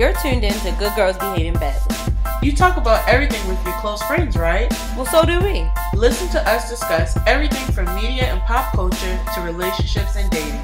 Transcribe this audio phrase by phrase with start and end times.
[0.00, 1.94] You're tuned in to Good Girls Behaving Badly.
[2.42, 4.72] You talk about everything with your close friends, right?
[4.96, 5.68] Well, so do we.
[5.94, 10.58] Listen to us discuss everything from media and pop culture to relationships and dating.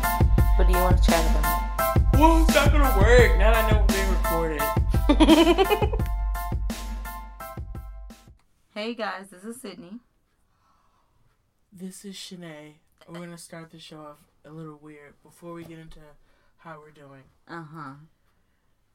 [0.56, 2.14] What do you want to chat about?
[2.14, 6.00] Well, it's not gonna work now that I know we're being recorded.
[8.74, 10.00] hey guys, this is Sydney.
[11.70, 12.76] This is Shanae.
[13.06, 16.00] We're gonna start the show off a little weird before we get into
[16.56, 17.24] how we're doing.
[17.46, 17.94] Uh huh.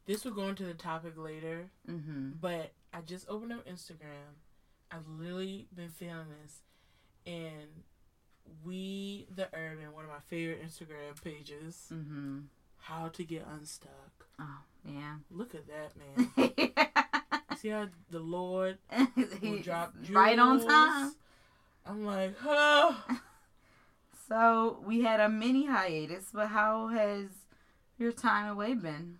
[0.06, 2.32] This will go into the topic later, Mm-hmm.
[2.42, 4.36] but I just opened up Instagram.
[4.92, 6.60] I've literally been feeling this,
[7.26, 7.84] and
[8.66, 12.40] we the urban, one of my favorite Instagram pages, Mm-hmm.
[12.80, 14.26] how to get unstuck.
[14.40, 15.16] Oh, yeah.
[15.30, 17.58] Look at that man.
[17.58, 18.80] See how the Lord
[19.44, 21.14] will drop right on time.
[21.86, 23.04] I'm like, oh.
[24.28, 27.26] So we had a mini hiatus, but how has
[28.00, 29.18] your time away been?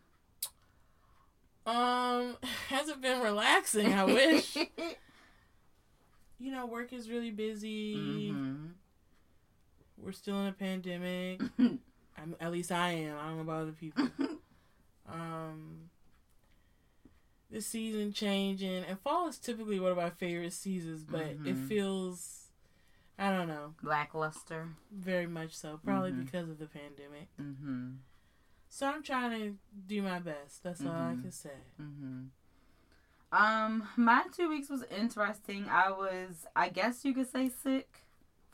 [1.66, 2.38] Um,
[2.70, 3.94] hasn't been relaxing.
[3.94, 4.56] I wish.
[6.40, 8.30] you know, work is really busy.
[8.30, 8.68] hmm
[9.98, 11.42] We're still in a pandemic.
[12.18, 13.18] I'm, at least I am.
[13.18, 14.08] I don't know about other people.
[15.12, 15.90] Um,
[17.50, 21.68] the season changing, and fall is typically one of my favorite seasons, but it Mhm.
[21.68, 22.48] feels,
[23.20, 24.70] I don't know, Lackluster.
[24.92, 25.80] very much so.
[25.84, 26.26] Probably Mhm.
[26.26, 27.28] because of the pandemic.
[27.40, 27.90] Mm-hmm.
[28.74, 29.56] So I'm trying to
[29.86, 30.64] do my best.
[30.64, 31.22] That's all I Mhm.
[31.24, 31.50] can say.
[31.80, 32.22] Mm-hmm.
[33.34, 35.66] Um, my two weeks was interesting.
[35.70, 38.04] I was, I guess you could say, sick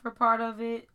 [0.02, 0.88] for part of it.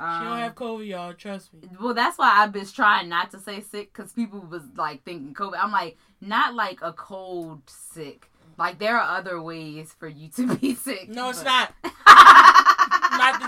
[0.00, 1.12] Um, she don't have COVID, y'all.
[1.12, 1.68] Trust me.
[1.80, 5.34] well, that's why I've been trying not to say sick because people was like thinking
[5.34, 5.58] COVID.
[5.58, 8.30] I'm like, not like a cold sick.
[8.58, 11.08] Like there are other ways for you to be sick.
[11.10, 11.94] No, it's but- not.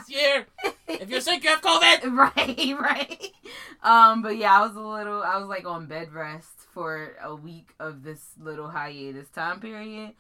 [0.08, 0.46] Not this year.
[0.88, 2.16] If you're sick, you have COVID.
[2.36, 3.32] right, right.
[3.82, 7.34] Um, but yeah, I was a little, I was like on bed rest for a
[7.34, 10.12] week of this little hiatus time period,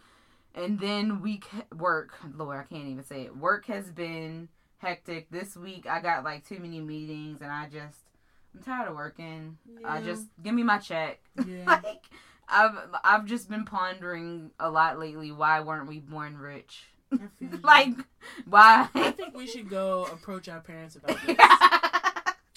[0.54, 2.14] and then week work.
[2.36, 3.36] Lord, I can't even say it.
[3.36, 5.86] Work has been hectic this week.
[5.86, 7.98] I got like too many meetings, and I just,
[8.54, 9.58] I'm tired of working.
[9.84, 11.20] I just give me my check.
[11.46, 11.64] Yeah.
[11.66, 12.04] like,
[12.48, 15.32] I've I've just been pondering a lot lately.
[15.32, 16.84] Why weren't we born rich?
[17.62, 17.94] Like,
[18.46, 18.88] why?
[18.94, 21.36] I think we should go approach our parents about this.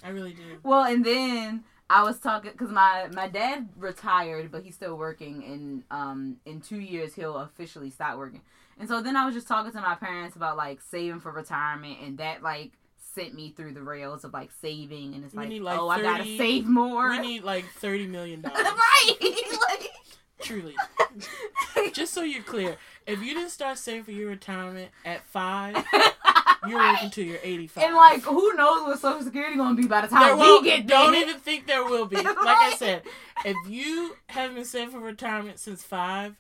[0.04, 0.58] I really do.
[0.64, 5.44] Well, and then I was talking because my my dad retired, but he's still working.
[5.44, 8.42] And um, in two years he'll officially stop working.
[8.80, 11.98] And so then I was just talking to my parents about like saving for retirement,
[12.02, 12.72] and that like
[13.14, 15.14] sent me through the rails of like saving.
[15.14, 17.10] And it's like, like, oh, I gotta save more.
[17.10, 18.64] We need like thirty million dollars.
[18.64, 19.16] right.
[20.42, 20.76] Truly.
[21.94, 25.76] Just so you're clear, if you didn't start saving for your retirement at five,
[26.68, 27.84] you're working till you're eighty-five.
[27.84, 31.14] and like, who knows what Social Security gonna be by the time we get done.
[31.14, 32.16] don't even think there will be.
[32.22, 33.04] Like I said,
[33.46, 36.36] if you haven't been saving for retirement since five,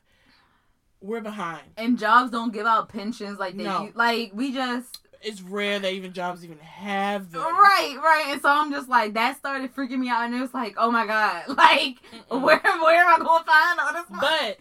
[1.01, 1.63] we're behind.
[1.77, 3.89] and jobs don't give out pensions like they No.
[3.95, 7.41] like we just It's rare that even jobs even have them.
[7.41, 8.25] Right, right.
[8.29, 10.89] And so I'm just like that started freaking me out and it was like, oh
[10.91, 11.43] my god.
[11.57, 11.97] Like
[12.29, 12.41] Mm-mm.
[12.41, 14.55] where where am I gonna find all this money?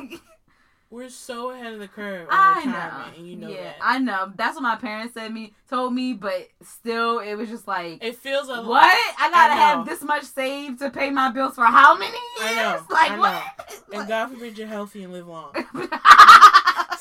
[0.00, 0.20] But
[0.90, 3.18] we're so ahead of the curve on I retirement, know.
[3.18, 3.76] and you know yeah, that.
[3.80, 4.30] I know.
[4.36, 8.16] That's what my parents said me told me, but still it was just like it
[8.16, 8.82] feels a what?
[9.18, 12.20] I gotta I have this much saved to pay my bills for how many years?
[12.40, 13.20] I know, Like I know.
[13.22, 13.82] what?
[13.94, 15.52] And God forbid you're healthy and live long.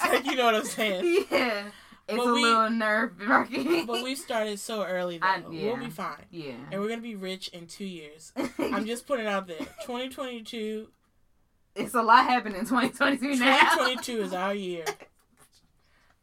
[0.03, 1.25] Like you know what I'm saying.
[1.31, 1.63] yeah.
[2.11, 3.85] It's But a we- little nerve wracking.
[3.85, 5.25] But we started so early though.
[5.27, 6.25] I- We'll be fine.
[6.29, 6.53] Yeah.
[6.71, 8.33] And we're gonna be rich in two years.
[8.59, 9.57] I'm just putting it out there.
[9.85, 10.87] 2022
[11.73, 13.57] it's a lot happening in 2022 now.
[13.75, 14.83] 2022 is our year.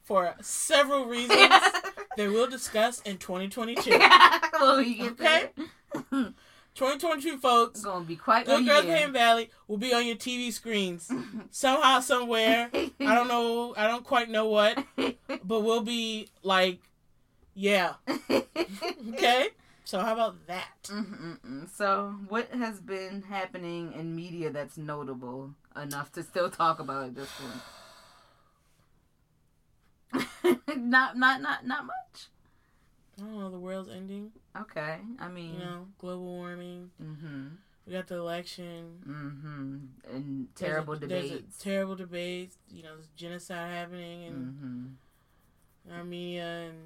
[0.03, 1.83] For several reasons that
[2.19, 3.91] we'll discuss in 2022.
[4.61, 5.55] well, we get
[5.95, 6.33] Okay.
[6.79, 6.93] There.
[6.93, 7.81] 2022 It's folks.
[7.83, 8.97] gonna be quite a Good Girls year.
[8.97, 11.11] Pain Valley will be on your TV screens
[11.51, 12.71] somehow, somewhere.
[12.75, 13.75] I don't know.
[13.77, 16.79] I don't quite know what, but we'll be like,
[17.55, 17.95] yeah.
[19.15, 19.49] Okay.
[19.85, 20.69] So how about that?
[20.85, 21.69] Mm-mm-mm.
[21.75, 27.15] So, what has been happening in media that's notable enough to still talk about at
[27.15, 27.31] this
[30.13, 30.29] point?
[30.77, 32.29] not, not, not, not much.
[33.19, 33.51] I don't know.
[33.51, 34.31] The world's ending.
[34.61, 36.91] Okay, I mean, You know, global warming.
[37.03, 37.47] mm-hmm,
[37.87, 38.99] We got the election.
[39.07, 41.59] mm-hmm, and There's terrible there's a debates.
[41.59, 42.57] terrible debates.
[42.71, 45.93] You know, there's genocide happening in mm-hmm.
[45.93, 46.77] Armenia, and,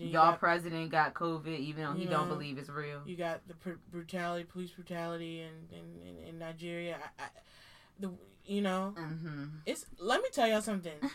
[0.00, 3.02] and Y'all got, president got COVID, even though he You don't believe it's real.
[3.06, 6.96] you got the pr- brutality, police brutality, in in, in, in Nigeria.
[7.18, 7.26] I, I,
[8.00, 8.10] the
[8.44, 9.44] you know, Mm-hmm.
[9.66, 9.84] it's.
[9.98, 10.92] Let me tell y'all something.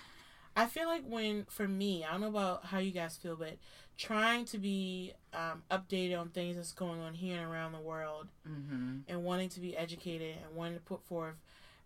[0.55, 3.57] I feel like when for me, I don't know about how you guys feel, but
[3.97, 8.27] trying to be um, updated on things that's going on here and around the world,
[8.47, 8.97] Mm-hmm.
[9.07, 11.35] and wanting to be educated and wanting to put forth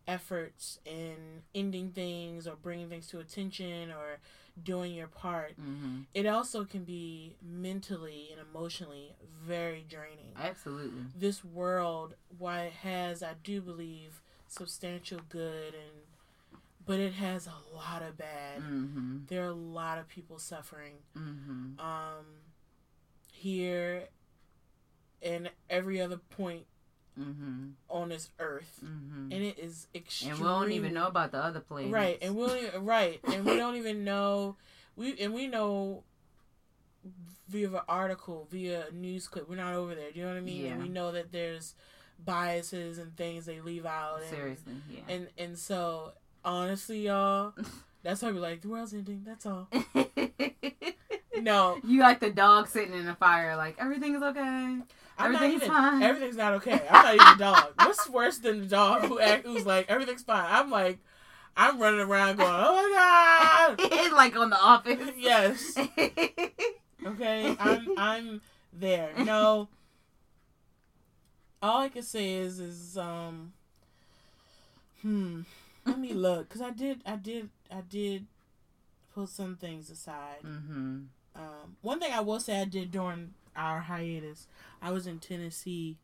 [0.07, 1.15] efforts in
[1.53, 4.17] ending things or bringing things to attention or
[4.63, 6.01] doing your part, Mm-hmm.
[6.13, 9.15] it also can be mentally and emotionally
[9.45, 10.33] very draining.
[10.39, 11.03] Absolutely.
[11.17, 16.03] This world, while it has, I do believe, substantial good and
[16.85, 18.59] but it has a lot of bad.
[18.59, 19.17] Mm-hmm.
[19.27, 20.95] There are a lot of people suffering.
[21.17, 21.79] Mm-hmm.
[21.79, 22.25] Um
[23.31, 24.05] here
[25.21, 26.65] and every other point
[27.17, 27.67] Mm-hmm.
[27.89, 28.81] on this earth.
[28.83, 29.31] Mm-hmm.
[29.31, 30.31] And it is extreme.
[30.31, 31.93] And we don't even know about the other planets.
[31.93, 34.57] Right, and we don't even, right, and we don't even know
[34.95, 36.03] we and we know
[37.47, 39.49] via an article, via a news clip.
[39.49, 40.11] We're not over there.
[40.11, 40.65] Do you know what I mean?
[40.67, 41.75] And we know that there's
[42.23, 44.21] biases and things they leave out.
[44.21, 44.99] And, Seriously, yeah.
[45.07, 46.13] And and so
[46.45, 47.53] honestly, y'all,
[48.03, 49.23] that's why we're like the world's ending.
[49.25, 49.67] That's all.
[51.41, 54.39] No, you like the dog sitting in the fire, like everything's okay.
[54.41, 54.85] I'm
[55.19, 55.67] Everything's even.
[55.67, 56.01] fine.
[56.01, 56.81] Everything's not okay.
[56.89, 57.73] I'm not even a dog.
[57.77, 60.45] What's worse than the dog who act, who's like everything's fine?
[60.47, 60.99] I'm like,
[61.55, 64.11] I'm running around going, oh my god.
[64.13, 65.09] like on the office.
[65.17, 65.77] Yes.
[67.05, 68.41] Okay, I'm I'm
[68.73, 69.11] there.
[69.23, 69.67] No.
[71.61, 73.53] All I can say is is um
[75.01, 75.41] hmm
[75.85, 78.25] let me look cuz I did I did I did
[79.13, 80.41] put some things aside.
[80.43, 81.03] mm-hmm.
[81.35, 84.47] Um one thing I will say I did during our hiatus.
[84.81, 85.97] I was in Tennessee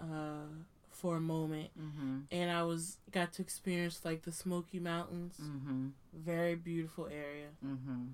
[0.00, 0.46] uh
[0.90, 2.18] for a moment Mm-hmm.
[2.32, 5.36] and I was got to experience like the Smoky Mountains.
[5.40, 5.88] Mm-hmm.
[6.12, 7.48] Very beautiful area.
[7.64, 8.04] Mm-hmm.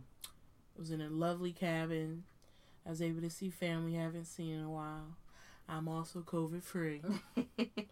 [0.77, 2.25] I was in a lovely cabin.
[2.87, 5.17] I was able to see family I haven't seen in a while.
[5.69, 7.01] I'm also COVID free.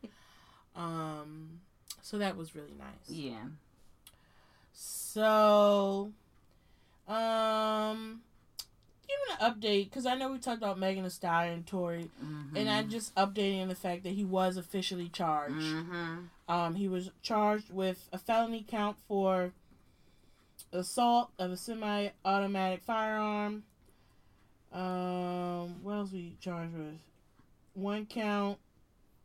[0.74, 1.60] Um,
[2.02, 3.08] so that was really nice.
[3.08, 3.44] yeah.
[4.74, 6.10] So,
[7.08, 8.20] um,
[9.06, 12.56] give an update because I know we talked about Megan Thee Stallion and Tory, Mm-hmm.
[12.56, 15.54] and I'm just updating on the fact that he was officially charged.
[15.54, 16.18] Mm-hmm.
[16.48, 19.52] Um, he was charged with a felony count for
[20.72, 23.64] assault of a semi-automatic firearm.
[24.72, 26.98] Um, what else we charged with?
[27.74, 28.58] One count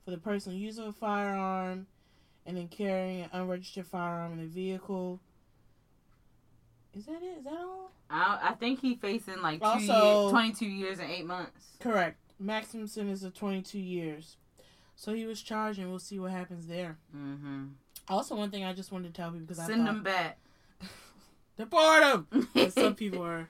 [0.04, 1.88] for the personal use of a firearm,
[2.48, 5.20] and then carrying an unregistered firearm in the vehicle.
[6.96, 7.40] Is that it?
[7.40, 7.92] Is that all?
[8.10, 11.68] I, I think he facing like two Also- years, 22 years and eight months.
[11.80, 12.18] Correct.
[12.40, 14.38] Maximum sentence of 22 years.
[14.96, 16.98] So he was charged, and we'll see what happens there.
[17.16, 17.66] Mm-hmm.
[18.08, 20.40] Also, one thing I just wanted to tell people because I Send him back.
[21.58, 22.48] Deport him.
[22.56, 23.50] As some people are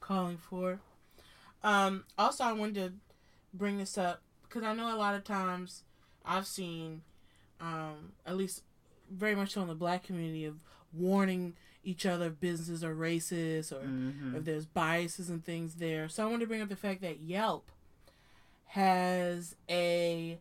[0.00, 0.78] calling for.
[1.62, 2.92] Um, also, I wanted to
[3.52, 5.82] bring this up because I know a lot of times
[6.24, 7.02] I've seen,
[7.60, 8.62] um, at least
[9.10, 10.56] very much so in the black community, of
[10.92, 14.36] warning each other if businesses are racist or Mm-hmm.
[14.36, 16.08] if there's biases and things there.
[16.08, 17.70] So I wanted to bring up the fact that Yelp
[18.66, 20.38] has a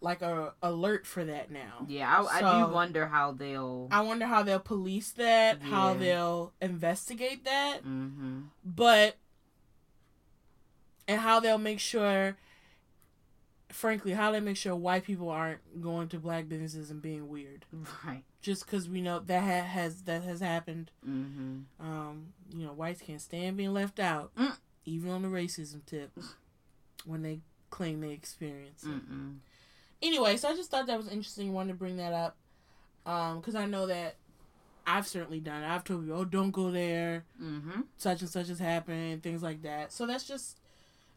[0.00, 1.84] like a alert for that now.
[1.88, 3.88] Yeah, I, I do wonder how they'll.
[3.90, 8.40] I wonder how they'll police that, how they'll investigate that, Mm-hmm.
[8.64, 9.16] but
[11.08, 12.36] and how they'll make sure
[13.68, 17.64] frankly, how they make sure white people aren't going to black businesses and being weird.
[18.04, 18.22] Right.
[18.40, 20.90] Just because we know that ha- has that has happened.
[21.08, 21.84] Mm-hmm.
[21.84, 24.56] Um, you know, whites can't stand being left out, Mm.
[24.84, 26.16] even on the racism tip,
[27.04, 27.40] when they
[27.70, 28.88] claim they experience it.
[28.88, 29.38] Mm-mm.
[30.00, 31.52] Anyway, so I just thought that was interesting.
[31.52, 32.36] Wanted to bring that up
[33.04, 34.16] because I know that
[34.86, 35.68] I've certainly done it.
[35.68, 37.24] I've told you, oh, don't go there.
[37.42, 37.80] Mm-hmm.
[37.96, 39.92] Such and such has happened, things like that.
[39.92, 40.60] So that's just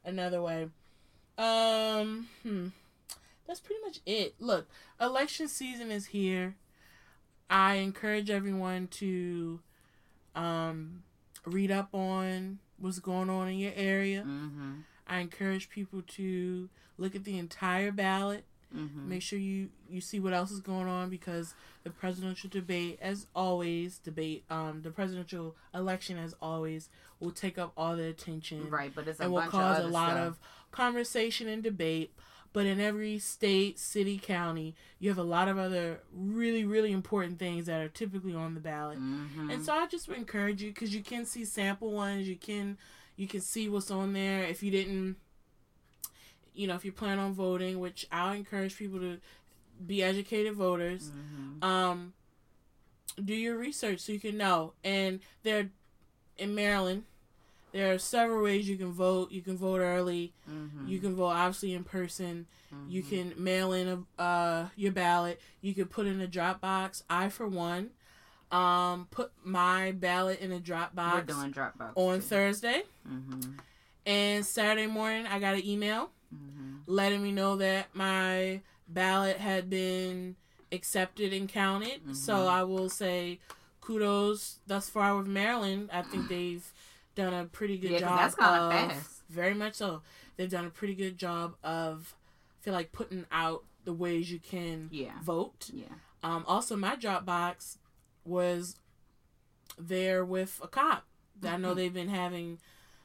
[0.04, 0.70] another way.
[1.40, 2.68] Um, hmm.
[3.48, 4.36] That's pretty much it.
[4.40, 4.68] Look,
[5.02, 6.56] election season is here.
[7.50, 9.60] I encourage everyone to
[10.36, 11.04] um,
[11.46, 14.22] read up on what's going on in your area.
[14.22, 14.72] Mm-hmm.
[15.08, 18.44] I encourage people to look at the entire ballot.
[18.76, 19.10] Mm-hmm.
[19.10, 23.26] Make sure you you see what else is going on because the presidential debate, as
[23.36, 28.92] always, debate um the presidential election, as always, will take up all the attention Right,
[28.94, 30.28] but it's a and will cause of a lot stuff.
[30.28, 30.40] of
[30.72, 32.14] conversation and debate.
[32.52, 37.38] But in every state, city, county, you have a lot of other really, really important
[37.38, 38.98] things that are typically on the ballot.
[38.98, 39.52] Mm-hmm.
[39.52, 42.28] And so I just would encourage you because you can see sample ones.
[42.28, 42.78] You can
[43.18, 44.46] you can see what's on there.
[44.46, 45.18] If you didn't,
[46.56, 49.20] you know, if you plan on voting, which I'll encourage people to
[49.86, 51.12] be educated voters.
[51.12, 51.64] Mm-hmm.
[51.64, 52.14] Um,
[53.24, 54.74] do your research so you can know.
[54.84, 55.70] And there,
[56.38, 57.04] in Maryland,
[57.72, 59.32] there are several ways you can vote.
[59.32, 60.34] You can vote early.
[60.50, 60.88] Mm-hmm.
[60.88, 62.48] You can vote obviously in person.
[62.88, 63.10] You Mhm.
[63.10, 63.88] can mail in
[64.20, 65.40] a, uh, your ballot.
[65.62, 67.04] You can put in a drop box.
[67.10, 67.92] I, for one,
[68.52, 71.14] um, put my ballot in a Dropbox.
[71.14, 72.22] We're doing Dropbox on too.
[72.26, 73.52] Thursday, Mm-hmm.
[74.06, 76.78] and Saturday morning I got an email Mm-hmm.
[76.86, 80.36] letting me know that my ballot had been
[80.72, 82.16] accepted and counted.
[82.16, 82.48] So Mhm.
[82.48, 83.40] I will say
[83.82, 85.90] kudos thus far with Maryland.
[85.92, 86.72] I think they've
[87.24, 88.20] done a pretty good Yeah, job.
[88.20, 89.22] that's kinda fast.
[89.30, 90.02] Very much so.
[90.38, 92.16] They've done a pretty good job of
[92.60, 95.20] I feel like putting out the ways you can Yeah.
[95.22, 95.70] vote.
[95.74, 95.86] Yeah.
[96.24, 97.78] Um, also, my Dropbox
[98.26, 98.76] was
[99.78, 101.06] there with a cop.
[101.44, 101.76] I know Mhm.
[101.78, 102.60] they've been having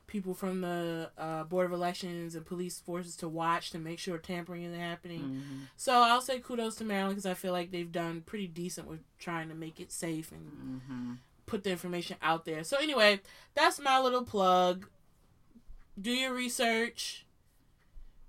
[0.07, 4.19] people from the uh, Board of Elections and police forces to watch to make sure
[4.19, 5.21] tampering isn't happening.
[5.23, 5.59] Mm-hmm.
[5.77, 9.01] So I'll say kudos to Maryland because I feel like they've done pretty decent with
[9.19, 10.51] trying to make it safe and
[10.91, 11.13] Mm-hmm.
[11.47, 12.65] Put the information out there.
[12.65, 13.21] So anyway,
[13.55, 14.87] that's my little plug.
[16.01, 17.27] Do your research.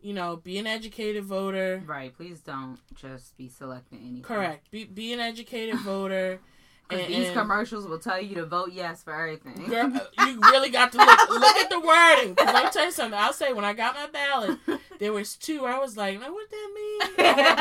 [0.02, 1.82] You know, be an educated voter.
[1.86, 2.16] Right.
[2.16, 4.22] Please don't just be selecting anything.
[4.22, 4.70] Correct.
[4.70, 6.40] Be be an educated voter.
[6.88, 9.66] Because these commercials will tell you to vote yes for everything.
[9.68, 9.90] Girl,
[10.20, 12.36] you really got to look, look at the wording.
[12.36, 13.20] Cause let me tell you something.
[13.20, 14.60] I'll say when I got my ballot,
[15.00, 15.66] there was two.
[15.66, 17.26] I was like, "Man, what that mean?
[17.26, 17.56] I had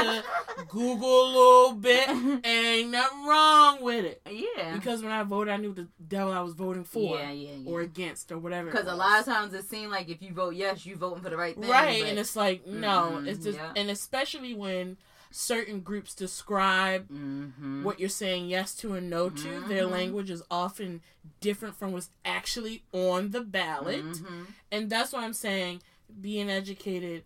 [0.58, 4.20] to Google a little bit, and ain't nothing wrong with it.
[4.30, 4.74] yeah.
[4.74, 7.70] Because when I voted, I knew the devil I was voting for yeah, yeah, yeah.
[7.70, 8.70] or against or whatever.
[8.70, 11.30] Because a lot of times it seems like if you vote yes, you're voting for
[11.30, 11.70] the right thing.
[11.70, 13.72] right, but- and it's like no, Mm-mm, it's mm-hmm, just, yeah.
[13.76, 14.96] and especially when
[15.36, 17.82] certain groups describe Mhm.
[17.82, 19.90] what you're saying yes to and no to, their Mhm.
[19.90, 21.02] language is often
[21.40, 24.04] different from what's actually on the ballot.
[24.04, 24.46] Mhm.
[24.70, 25.82] and that's why I'm saying
[26.20, 27.24] be an educated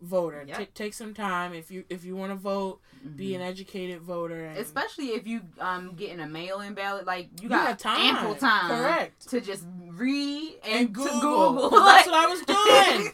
[0.00, 0.44] voter.
[0.46, 0.56] Yep.
[0.56, 2.80] Take take some time if you if you want to vote,
[3.16, 3.46] be an Mhm.
[3.48, 4.44] educated voter.
[4.46, 8.36] And Especially if you um getting a mail-in ballot, like you you got time, ample
[8.36, 9.28] time, correct?
[9.30, 11.52] to just read and, And to Google.
[11.54, 11.70] Google.
[11.84, 13.12] that's what I was doing.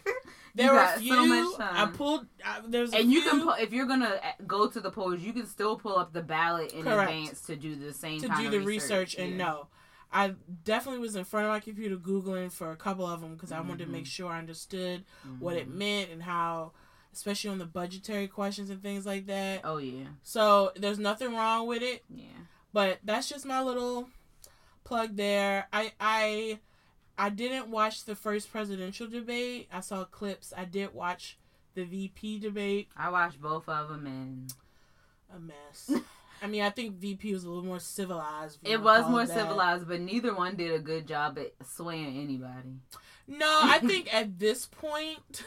[0.56, 1.26] There were got a so few.
[1.26, 2.26] much I pulled.
[2.44, 4.90] I, there's a and you few can, pu- if you're gonna uh, go to the
[4.90, 7.10] polls, you can still pull up the ballot in Correct.
[7.10, 9.36] advance to do the same to kind do of the research, and Yeah.
[9.36, 9.66] no.
[10.12, 13.50] I definitely was in front of my computer googling for a couple of them because
[13.50, 15.04] I wanted to make sure I understood
[15.40, 15.74] what it Mhm.
[15.74, 16.70] meant and how,
[17.12, 19.62] especially on the budgetary questions and things like that.
[19.64, 22.04] Oh yeah, So there's nothing wrong with it.
[22.08, 22.26] yeah.
[22.72, 24.08] But that's just my little
[24.84, 25.66] plug there.
[25.72, 26.60] I I
[27.16, 29.68] I didn't watch the first presidential debate.
[29.72, 30.52] I saw clips.
[30.56, 31.38] I did watch
[31.74, 32.88] the VP debate.
[32.96, 34.52] I watched both of them, and
[35.34, 35.90] A mess.
[36.42, 38.58] I mean, I think VP was a little more civilized.
[38.64, 39.34] it was more that.
[39.34, 39.88] civilized.
[39.88, 42.80] But neither one did a good job at swaying anybody.
[43.26, 45.42] No, I think at this point,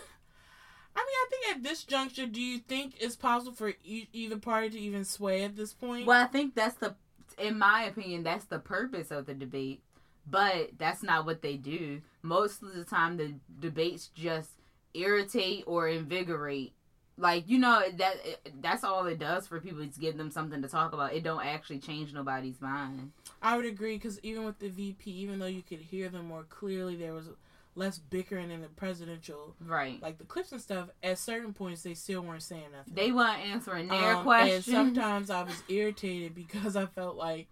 [0.96, 4.38] I mean, I think at this juncture, do you think it's possible for e- either
[4.38, 6.08] party to even sway at this point?
[6.08, 6.96] Well, I think that's the,
[7.38, 9.82] in my opinion, that's the purpose of the debate.
[10.30, 12.02] But that's not what they do.
[12.22, 14.52] Most of the time, the debates just
[14.94, 16.74] irritate or invigorate.
[17.20, 18.16] Like you know that
[18.62, 19.82] that's all it does for people.
[19.82, 21.14] It's give them something to talk about.
[21.14, 23.12] It don't actually change nobody's mind.
[23.42, 26.44] I would agree because even with the VP, even though you could hear them more
[26.44, 27.30] clearly, there was
[27.74, 29.56] less bickering in the presidential.
[29.60, 30.00] Right.
[30.02, 32.94] Like the clips and stuff, at certain points they still weren't saying nothing.
[32.94, 34.56] They weren't answering their Um, question.
[34.56, 37.48] And sometimes I was irritated because I felt like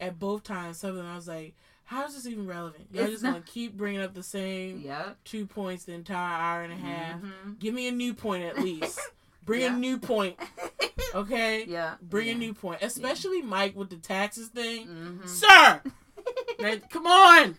[0.00, 1.54] at both times something I was like,
[1.90, 2.86] how is this even relevant?
[2.92, 5.24] Y'all It's just not- gonna keep bringing up the same Yep.
[5.24, 7.20] two points the entire hour and a half.
[7.20, 7.58] Mhm.
[7.58, 9.00] Give me a new point at least.
[9.44, 9.74] Bring Yeah.
[9.74, 10.38] a new point,
[11.16, 11.64] okay?
[11.66, 11.96] yeah.
[12.00, 12.34] Bring yeah.
[12.34, 14.86] a new point, especially Mike with the taxes thing.
[14.86, 15.28] Mhm.
[15.28, 15.82] Sir,
[16.60, 17.56] man, come on.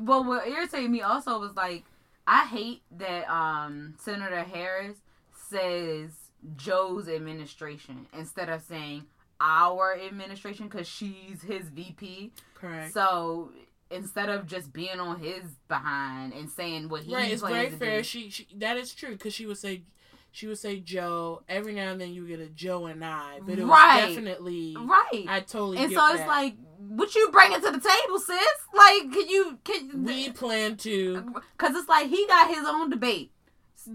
[0.00, 1.84] Well, what irritated me also was like,
[2.26, 4.96] I hate that um Senator Harris
[5.50, 9.04] says Joe's administration instead of saying
[9.40, 12.32] our administration because she's his VP.
[12.54, 12.94] Correct.
[12.94, 13.52] So
[13.90, 17.76] instead of just being on his behind and saying what he right, it's very to
[17.76, 17.98] fair.
[17.98, 18.04] do.
[18.04, 19.82] She, she that is true because she would say,
[20.32, 21.42] she would say Joe.
[21.48, 24.76] Every now and then you get a Joe and I, but it was definitely.
[24.78, 25.26] Right.
[25.28, 25.78] I totally.
[25.78, 26.28] and so it's that.
[26.28, 28.38] like, what you bringing to the table, sis?
[28.74, 31.34] Like, can you can we plan to.
[31.56, 33.30] Because it's like he got his own debate.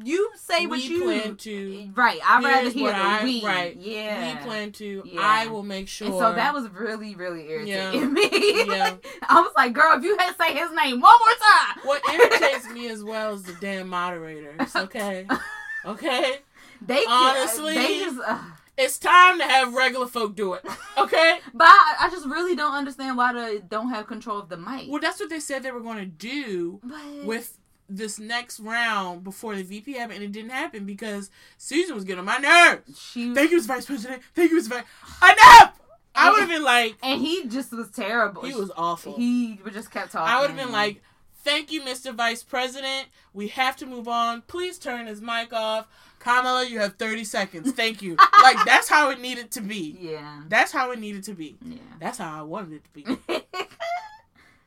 [0.04, 1.90] You say what we you plan to.
[1.96, 2.20] Right.
[2.26, 3.44] I'd rather hear the I- we.
[3.46, 3.76] right.
[3.76, 4.36] Yeah.
[4.40, 5.04] We plan to.
[5.06, 5.22] Yeah.
[5.24, 6.08] I will make sure.
[6.08, 8.06] And so that was really, really irritating Yeah.
[8.08, 8.30] me.
[8.68, 8.96] Yeah.
[9.28, 11.84] I was like, girl, if you had to say his name one more time.
[11.86, 14.76] What irritates me as well is the damn moderators.
[14.76, 15.28] Okay.
[15.86, 16.36] Okay.
[16.82, 18.20] They Honestly- they just.
[18.26, 18.38] Uh,
[18.78, 20.66] It's time to have regular folk do it.
[20.98, 21.40] Okay.
[21.54, 24.88] but I, I just really don't understand why they don't have control of the mic.
[24.90, 27.58] Well, that's what they said they were going to do But- with
[27.90, 32.20] this next round before the VP happened, and it didn't happen because Susan was getting
[32.20, 33.00] on my nerves.
[33.00, 33.68] she Thank you, Mr.
[33.68, 34.22] Vice President.
[34.36, 34.70] Thank you, Mr.
[34.70, 34.84] Vice.
[35.22, 35.80] Enough!
[36.16, 38.44] I would have been like, and he just was terrible.
[38.44, 39.16] he was awful.
[39.16, 40.32] He just kept talking.
[40.34, 41.02] I would have been like,
[41.44, 42.14] thank you, Mr.
[42.14, 43.08] Vice President.
[43.34, 44.42] We have to move on.
[44.42, 45.88] Please turn his mic off.
[46.20, 47.72] Kamala, you have 30 seconds.
[47.72, 48.18] Thank you.
[48.44, 49.98] like, that's how it needed to be.
[50.00, 50.42] Yeah.
[50.50, 51.58] That's how it needed to be.
[51.64, 51.78] Yeah.
[52.00, 53.42] That's how I wanted it to be.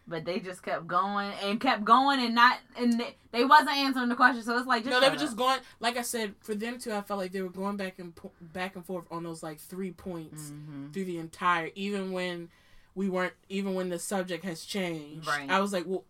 [0.09, 4.09] but they just kept going and kept going and not and they, they wasn't answering
[4.09, 4.43] the question.
[4.43, 5.61] So it's like just no, they were just going.
[5.81, 8.33] Like I said, for them too, I felt like they were going back and po-
[8.41, 10.93] back and forth on those like three points Mhm.
[10.93, 11.71] through the entire.
[11.75, 12.49] Even when
[12.95, 15.49] we weren't, even when the subject has changed, Right.
[15.49, 16.05] I was like, well,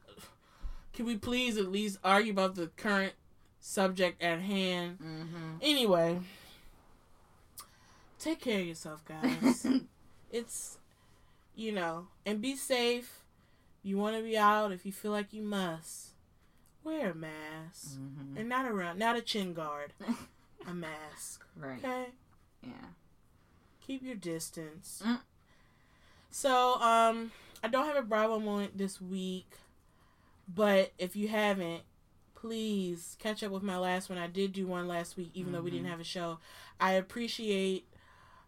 [0.95, 3.13] can we please at least argue about the current
[3.61, 4.99] subject at hand?
[5.01, 5.59] Mhm.
[5.63, 6.19] Anyway,
[8.19, 9.67] take care of yourself, guys.
[10.33, 10.79] it's
[11.55, 13.22] you know, and be safe.
[13.83, 16.11] You want to be out if you feel like you must.
[16.85, 17.97] Wear a mask.
[17.99, 18.37] Mhm.
[18.39, 19.93] And not around, not a chin guard.
[20.67, 21.45] a mask.
[21.57, 21.79] Right.
[21.79, 22.07] Okay?
[22.63, 22.89] Yeah.
[23.87, 25.03] Keep your distance.
[25.05, 25.21] Mm.
[26.31, 29.51] So, um, I don't have a Bravo moment this week,
[30.53, 31.83] but if you haven't,
[32.35, 34.19] please catch up with my last one.
[34.19, 35.91] I did do one last week, even though we didn't Mhm.
[35.91, 36.39] have a show.
[36.81, 37.87] I appreciate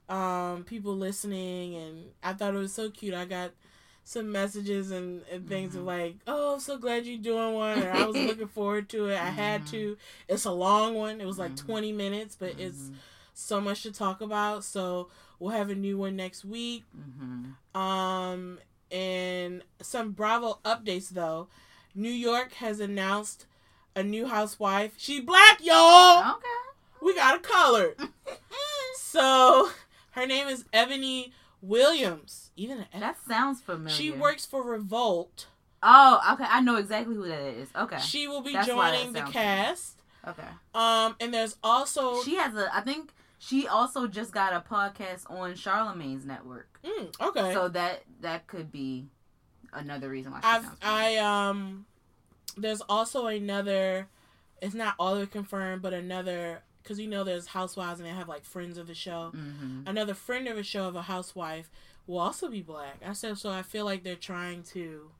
[0.08, 3.14] um people listening, and I thought it was so cute.
[3.14, 3.52] I got
[4.04, 5.87] some messages and, and things of Mhm.
[5.87, 9.14] like, "Oh, I'm so glad you're doing one," and I was looking forward to it.
[9.18, 9.70] I had Mhm.
[9.70, 9.96] to.
[10.28, 11.20] It's a long one.
[11.20, 11.66] It was like Mhm.
[11.66, 12.94] 20 minutes, but it's Mhm.
[13.32, 14.62] so much to talk about.
[14.64, 15.08] So
[15.38, 16.84] we'll have a new one next week.
[16.96, 17.54] Mhm.
[17.78, 18.58] Um,
[18.92, 21.49] and some Bravo updates though.
[21.94, 23.46] New York has announced
[23.96, 24.92] a new housewife.
[24.99, 26.34] She black, y'all.
[26.37, 26.49] Okay.
[27.00, 27.94] We got a color.
[28.96, 29.70] so
[30.12, 31.32] her name is Eboni
[31.68, 32.50] Williams.
[32.56, 32.85] Even.
[32.99, 33.97] That sounds familiar.
[33.97, 35.47] She works for Revolt.
[35.83, 36.47] Oh, okay.
[36.49, 37.68] I know exactly who that is.
[37.76, 37.99] Okay.
[37.99, 40.00] She will be That's joining the cast.
[40.26, 40.42] Okay.
[40.75, 42.75] Um, and there's also She has a.
[42.75, 46.80] I think she also just got a podcast on Charlemagne's network.
[46.83, 47.52] Mm, okay.
[47.52, 49.09] So that that could be
[49.75, 50.68] another reason why sounds.
[50.83, 51.85] I um
[52.56, 54.09] there's also another
[54.62, 58.44] it's not all confirmed but another because you know there's housewives and they have like
[58.44, 59.88] friends of the show Mhm.
[59.88, 61.70] another friend of a show of a housewife
[62.06, 65.10] will also be black i said so i feel like they're trying to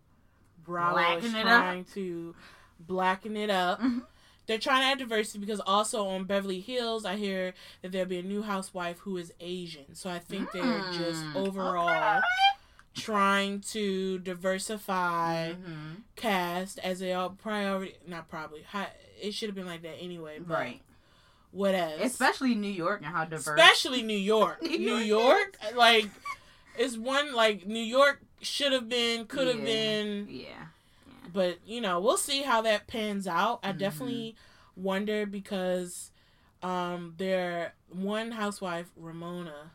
[0.63, 1.63] bravo is Blacken it up.
[1.63, 2.35] trying to
[2.79, 4.03] blacken it up Mhm.
[4.47, 8.19] they're trying to add diversity because also on beverly hills i hear that there'll be
[8.19, 12.21] a new housewife who is asian so i think they're just Mm, overall okay.
[12.95, 16.03] trying to diversify Mhm.
[16.17, 18.65] cast as they all probably not probably
[19.21, 20.81] it should have been like that anyway but Right.
[21.55, 23.47] Whatever Especially New York and how diverse.
[23.47, 26.09] especially new york New new York york like
[26.77, 29.65] it's one like new york should have been could have Yeah.
[29.65, 30.65] been Yeah.
[31.33, 33.79] but you know we'll see how that pans out i Mhm.
[33.79, 34.37] definitely
[34.77, 36.11] wonder because
[36.63, 39.71] um their one housewife ramona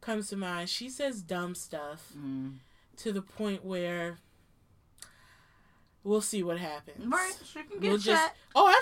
[0.00, 2.56] comes to mind she says dumb stuff Mm.
[2.96, 4.18] to the point where
[6.04, 7.04] we'll see what happens.
[7.06, 7.32] Right.
[7.44, 8.72] She can get We'll just- oh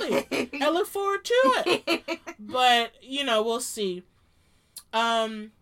[0.00, 0.60] absolutely.
[0.62, 1.34] I look forward to
[1.66, 2.20] it.
[2.38, 4.02] But you know we'll see.
[4.92, 5.52] Um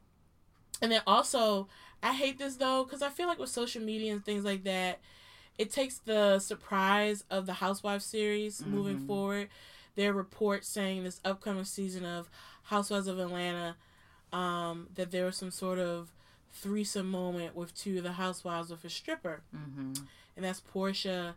[0.83, 1.69] and then also
[2.03, 5.01] i hate this though because i feel like with social media and things like that
[5.57, 9.07] it takes the surprise of the Housewives series moving Mhm.
[9.07, 9.49] forward.
[9.95, 12.29] There report saying this upcoming season of
[12.65, 13.77] housewives of atlanta
[14.35, 16.13] um that there was some sort of
[16.53, 19.41] threesome moment with two of the housewives with a stripper.
[19.51, 19.95] Hmm
[20.37, 21.35] and that's Porsha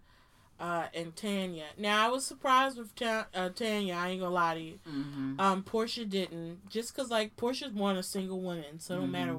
[0.60, 1.66] uh, and Tanya.
[1.78, 3.96] Now I was surprised with Ta- uh, Tanya.
[3.96, 4.80] I ain't gonna lie to you.
[4.86, 9.08] hmm Um, Porsha didn't just because like Porsha's one a single woman, so it don't
[9.08, 9.12] Mhm.
[9.12, 9.38] matter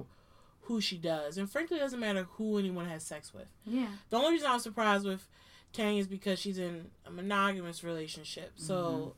[0.63, 3.49] who she does, and frankly, it doesn't matter who anyone has sex with.
[3.67, 3.89] Yeah.
[4.09, 5.27] The only reason I was surprised with
[5.73, 9.15] Tanya is because she's in a monogamous relationship, so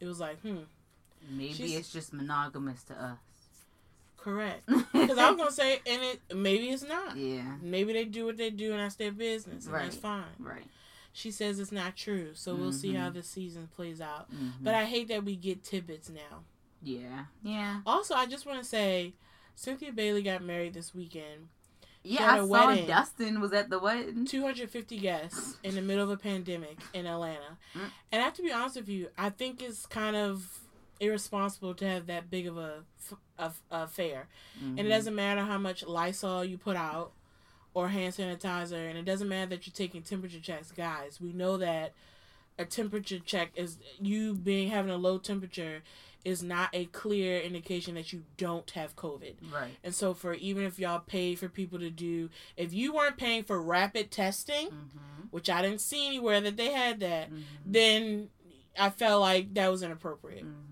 [0.00, 0.58] it was like, hmm,
[1.30, 3.18] Maybe She's- it's just monogamous to us.
[4.22, 4.68] Correct.
[4.92, 7.16] Because I was gonna say, and it maybe it's not.
[7.16, 7.56] Yeah.
[7.60, 10.24] Maybe they do what they do, and that's their business, and that's fine.
[10.38, 10.66] Right.
[11.12, 14.32] She says it's not true, so we'll see how this season plays out.
[14.32, 14.52] Mhm.
[14.62, 16.44] But I hate that we get tidbits now.
[16.82, 17.24] yeah.
[17.42, 17.80] Yeah.
[17.86, 19.12] Also, I just want to say,
[19.54, 21.48] Cynthia Bailey got married this weekend.
[22.04, 22.32] Yeah.
[22.32, 22.86] I saw wedding.
[22.86, 24.24] Dustin was at the wedding.
[24.24, 27.58] 250 guests in the middle of a pandemic in Atlanta.
[27.74, 27.90] Mm.
[28.10, 30.61] And I have to be honest with you, I think it's kind of
[31.02, 33.18] irresponsible to have that big of a, f-
[33.70, 34.28] a, a fair.
[34.60, 34.88] And it Mhm.
[34.88, 37.12] doesn't matter how much Lysol you put out
[37.74, 40.70] or hand sanitizer, and it doesn't matter that you're taking temperature checks.
[40.72, 41.92] Guys, we know that
[42.58, 45.82] a temperature check is you being having a low temperature
[46.24, 49.34] is not a clear indication that you don't have COVID.
[49.52, 49.72] Right.
[49.82, 53.42] And so for even if y'all pay for people to do if you weren't paying
[53.42, 55.26] for rapid testing, Mm-hmm.
[55.32, 57.42] which I didn't see anywhere that they had that, Mm-hmm.
[57.66, 58.28] then
[58.78, 60.44] I felt like that was inappropriate.
[60.44, 60.71] hmm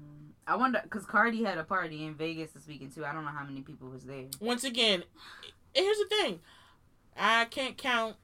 [0.51, 3.05] I wonder because Cardi had a party in Vegas this weekend too.
[3.05, 4.25] I don't know how many people was there.
[4.41, 5.05] Once again,
[5.73, 6.41] here's the thing.
[7.17, 8.17] I can't count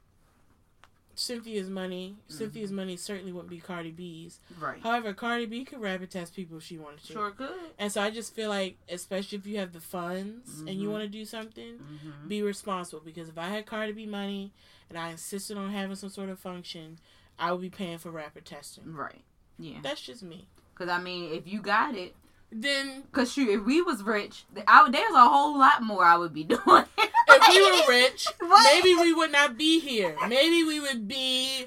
[1.14, 2.16] Cynthia's money.
[2.28, 4.40] Cynthia's money certainly wouldn't be Cardi B's.
[4.58, 4.82] Right.
[4.82, 7.12] However, Cardi B could rapid test people if she wanted to.
[7.12, 7.48] Sure could.
[7.78, 10.92] And so I just feel like, especially if you have the funds and you Mhm.
[10.92, 12.28] want to do something, Mm-hmm.
[12.28, 13.00] be responsible.
[13.04, 14.52] Because if I had Cardi B money
[14.90, 16.98] and I insisted on having some sort of function,
[17.38, 18.92] I would be paying for rapid testing.
[18.92, 19.22] Right.
[19.58, 19.78] Yeah.
[19.82, 20.48] That's just me.
[20.76, 22.14] Because I mean, if you got it,
[22.52, 26.16] Then because shoot, if we was rich, I, would- there's a whole lot more I
[26.16, 26.84] would be doing.
[26.98, 28.62] if we were rich, What?
[28.74, 30.16] maybe we would not be here.
[30.28, 31.66] Maybe we would be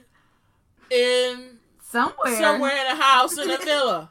[0.91, 4.10] in somewhere, somewhere in a house in a villa.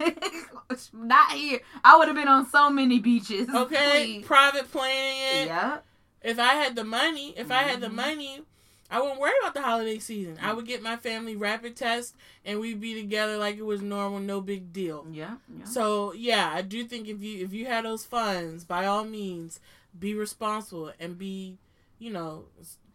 [0.92, 1.60] Not here.
[1.82, 3.48] I would have been on so many beaches.
[3.48, 4.26] Okay, Please.
[4.26, 5.46] private planning it.
[5.46, 5.78] Yeah.
[6.22, 7.94] If I had the money, if I had the Mhm.
[7.94, 8.42] money,
[8.90, 10.38] I wouldn't worry about the holiday season.
[10.40, 14.18] I would get my family rapid test, and we'd be together like it was normal,
[14.18, 15.06] no big deal.
[15.10, 15.36] Yeah.
[15.58, 15.64] Yeah.
[15.66, 19.60] So yeah, I do think if you if you had those funds, by all means,
[19.98, 21.58] be responsible and be,
[21.98, 22.44] you know,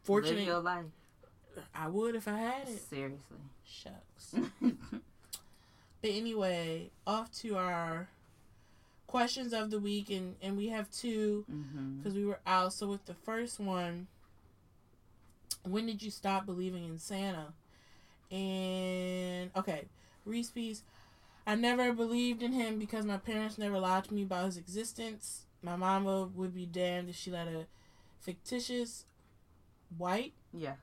[0.04, 0.38] fortunate.
[0.40, 0.86] Live your life.
[1.76, 2.82] I would if I had it.
[2.90, 3.38] Seriously.
[3.66, 4.34] Shucks.
[6.02, 8.10] But anyway, off to our
[9.08, 12.74] questions of the week, and and we have two hmm because we were out.
[12.74, 14.08] So with the first one,
[15.64, 17.54] when did you stop believing in Santa?
[18.32, 19.86] And okay,
[20.26, 20.76] Reese P.
[21.46, 25.46] I never believed in him because my parents never lied to me about his existence.
[25.62, 27.66] My mama would be damned if she let a
[28.20, 29.06] fictitious
[29.98, 30.78] white Yes.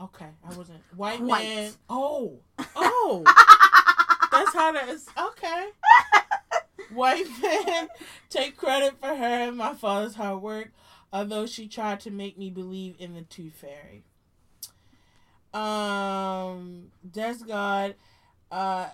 [0.00, 1.42] okay, I wasn't white, White.
[1.48, 1.72] man.
[1.88, 2.38] Oh,
[2.76, 3.22] oh,
[4.30, 5.06] that's how that is.
[5.18, 5.68] Okay,
[6.92, 7.88] white man
[8.28, 10.72] take credit for her and my father's hard work,
[11.12, 14.04] although she tried to make me believe in the Tooth Fairy.
[15.54, 17.94] Um, Des God,
[18.50, 18.88] uh,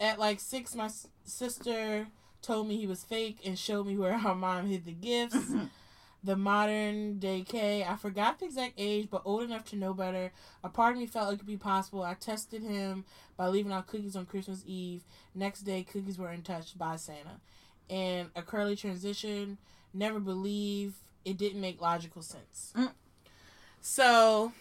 [0.00, 2.06] at like six, my s- sister
[2.42, 5.52] told me he was fake and showed me where our mom hid the gifts.
[6.24, 7.84] the modern day K.
[7.84, 10.32] I forgot the exact age, but old enough to know better.
[10.64, 12.02] A part of me felt it could be possible.
[12.02, 13.04] I tested him
[13.36, 15.02] by leaving out cookies on Christmas Eve.
[15.34, 17.40] Next day, cookies were untouched by Santa.
[17.88, 19.58] And a curly transition.
[19.94, 22.72] Never believe it didn't make logical sense.
[22.76, 22.90] Mm.
[23.80, 24.52] So,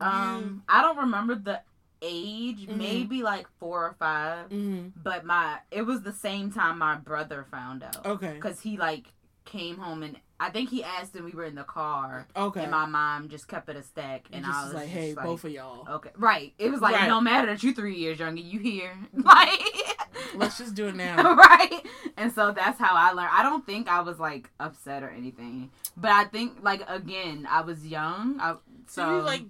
[0.00, 1.60] Um, I don't remember the
[2.02, 2.66] age.
[2.66, 2.76] Mhm.
[2.76, 4.50] Maybe like four or five.
[4.50, 8.76] mm, But my it was the same time my brother found out okay, because he
[8.76, 9.12] like
[9.46, 12.62] came home and I think he asked and we were in the car okay.
[12.62, 15.44] and my mom just kept it a stack and I was like, hey, like, both
[15.44, 16.52] of y'all, Okay, right.
[16.58, 17.08] It was like Right.
[17.08, 19.96] no matter that you three years younger, you here, like
[20.34, 21.34] let's just do it now.
[21.36, 21.80] right.
[22.18, 23.30] And so that's how I learned.
[23.32, 27.62] I don't think I was like upset or anything, but I think like again, I
[27.62, 28.38] was young.
[28.40, 28.56] I,
[28.88, 29.42] So, you, like,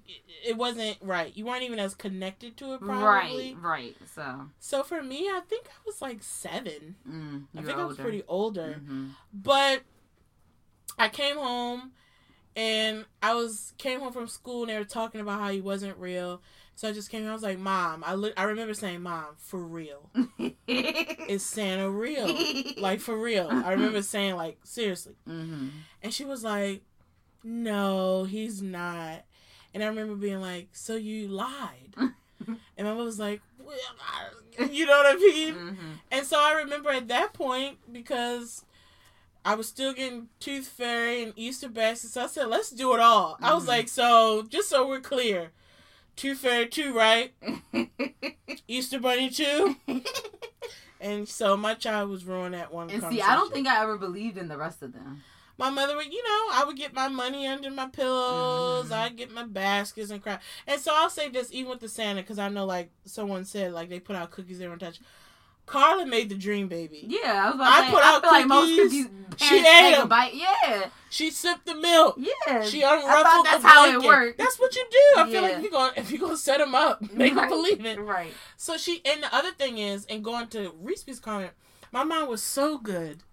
[0.44, 1.36] it- wasn't right.
[1.36, 3.54] You weren't even as connected to it, probably.
[3.54, 3.96] right, right.
[4.14, 6.96] So So for me, I think I was like seven.
[7.08, 8.80] mm, I think I was pretty older.
[8.82, 9.10] Mhm.
[9.32, 9.82] But
[10.98, 11.92] I came home
[12.54, 15.98] and I was came home from school and they were talking about how he wasn't
[15.98, 16.40] real.
[16.74, 17.22] So I just came.
[17.22, 18.34] home, I was like, "Mom," I look.
[18.36, 20.10] I remember saying, "Mom, for real,
[20.68, 22.28] is Santa real?
[22.78, 25.14] like for real?" I remember saying, like, seriously.
[25.28, 25.70] Mhm.
[26.02, 26.82] And she was like,
[27.46, 29.24] "No, he's not."
[29.72, 34.86] And I remember being like, "So you lied?" and my mother was like, well, "You
[34.86, 35.78] know what I mean?" Mhm.
[36.10, 38.64] And so I remember at that point because
[39.44, 42.14] I was still getting Tooth Fairy and Easter baskets.
[42.14, 43.68] So I said, "Let's do it all." I was Mhm.
[43.68, 45.52] like, "So just so we're clear,
[46.16, 47.32] Tooth Fairy two, right?
[48.68, 49.76] Easter Bunny two."
[50.98, 52.88] And so my child was ruined at one.
[52.90, 55.22] and see, I don't think I ever believed in the rest of them.
[55.58, 58.88] My mother would, you know, I would get my money under my pillows.
[58.90, 58.92] Mhm.
[58.92, 60.42] I'd get my baskets and crap.
[60.66, 63.72] And so I'll say this, even with the Santa, because I know, like someone said,
[63.72, 65.00] like they put out cookies they don't touch.
[65.64, 67.04] Carla made the dream baby.
[67.08, 69.06] Yeah, I was about I to say, put I out feel like most cookies.
[69.30, 70.34] cookies She ate a bite.
[70.34, 72.14] Yeah, She sipped the milk.
[72.18, 72.62] yeah.
[72.62, 74.06] She unruffled that's the how it blanket.
[74.06, 74.38] worked.
[74.38, 75.20] That's what you do.
[75.20, 75.58] I feel like Yeah.
[75.58, 77.48] if you go if you're gonna set them up, make them Right.
[77.48, 77.98] believe it.
[77.98, 78.32] Right.
[78.56, 81.50] So she and the other thing is, and going to Reese's comment,
[81.90, 83.24] my mom was so good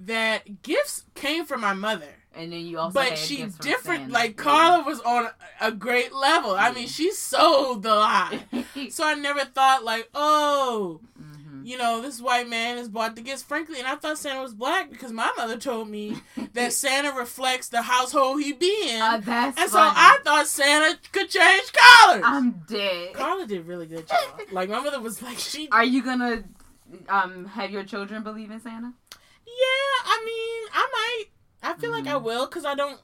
[0.00, 2.08] that gifts came from my mother.
[2.34, 4.10] And then you also but had she different.
[4.10, 4.42] Like Yeah.
[4.44, 5.28] Carla was on
[5.60, 6.52] a great level.
[6.52, 8.34] I mean, she sold the lot.
[8.90, 11.66] so I never thought like, oh, Mhm.
[11.66, 13.42] you know, this white man has bought the gifts.
[13.42, 16.22] Frankly, and I thought Santa was black because my mother told me
[16.54, 19.02] that Santa reflects the household he be in.
[19.02, 19.78] Uh, that's and so.
[19.78, 22.22] I thought Santa could change colors.
[22.24, 23.12] I'm dead.
[23.12, 24.40] Carla did really good job.
[24.50, 25.68] Like my mother was like, she.
[25.70, 26.44] Are you gonna
[27.10, 28.94] um have your children believe in Santa?
[29.58, 31.24] Yeah, I mean, I might.
[31.70, 32.22] I feel like I Mhm.
[32.22, 33.00] will because I don't.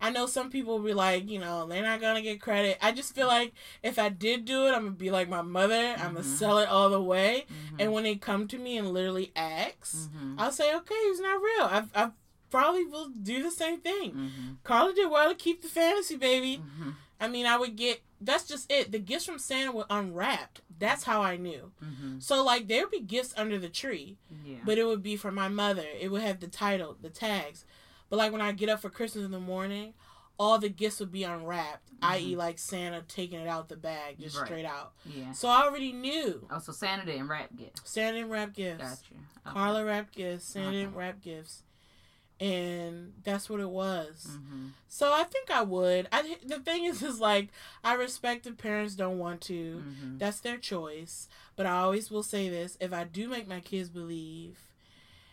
[0.00, 2.76] I know some people will be like, you know, they're not gonna get credit.
[2.82, 3.52] I just feel like
[3.84, 5.94] if I did do it, I'm gonna be like my mother.
[5.98, 7.46] I'm gonna sell it all the way.
[7.48, 7.76] Mhm.
[7.80, 10.34] And when they come to me and literally ask, Mhm.
[10.40, 11.64] I'll say, okay, he's not real.
[11.66, 12.10] I I
[12.50, 14.58] probably will do the same thing.
[14.64, 16.58] Carla did well to keep the fantasy, baby.
[16.58, 16.96] Mhm.
[17.20, 18.92] I mean, I would get that's just it.
[18.92, 20.60] The gifts from Santa were unwrapped.
[20.78, 21.72] That's how I knew.
[21.84, 22.18] Mm-hmm.
[22.20, 24.56] So like there would be gifts under the tree, Yeah.
[24.64, 25.84] but it would be for my mother.
[26.00, 27.64] It would have the title, the tags.
[28.10, 29.94] But like when I get up for Christmas in the morning,
[30.38, 34.36] all the gifts would be unwrapped, i.e., like Santa taking it out the bag just
[34.36, 34.46] Right.
[34.46, 34.92] straight out.
[35.04, 35.32] yeah.
[35.32, 37.82] So I already knew Oh, so Santa didn't wrap gifts.
[37.84, 38.82] Santa didn't wrap gifts.
[38.82, 39.16] Got you.
[39.46, 39.54] Okay.
[39.54, 40.44] Carla wrapped gifts.
[40.46, 40.76] Santa Okay.
[40.78, 41.62] didn't wrap gifts.
[42.42, 44.26] And that's what it was.
[44.32, 44.68] Mm-hmm.
[44.88, 46.08] So I think I would.
[46.10, 47.50] I the thing is, is like
[47.84, 49.84] I respect if parents don't want to.
[49.86, 50.18] Mm-hmm.
[50.18, 51.28] That's their choice.
[51.54, 54.58] But I always will say this: if I do make my kids believe,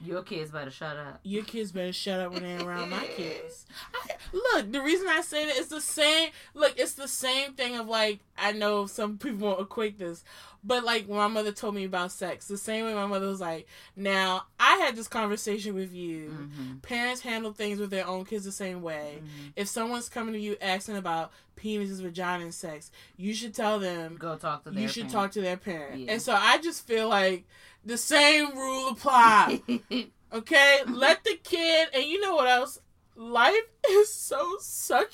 [0.01, 1.19] Your kids better shut up.
[1.23, 3.65] your kids better shut up when they're around my kids.
[3.93, 6.29] I, look, the reason I say that is the same.
[6.53, 10.23] Look, it's the same thing of like I know some people won't equate this,
[10.63, 13.41] but like when my mother told me about sex, the same way my mother was
[13.41, 16.77] like, "Now I had this conversation with you." Mm-hmm.
[16.77, 19.21] Parents handle things with their own kids the same way.
[19.57, 24.15] If someone's coming to you asking about penises, vagina, and sex, you should tell them
[24.17, 25.13] Go talk to their you should parents.
[25.13, 25.99] talk to their parent.
[25.99, 26.13] Yeah.
[26.13, 27.43] And so I just feel like
[27.85, 29.61] the same rule apply.
[30.33, 32.79] okay, let the kid, and you know what else?
[33.15, 33.55] Life
[33.89, 35.05] is so sucky.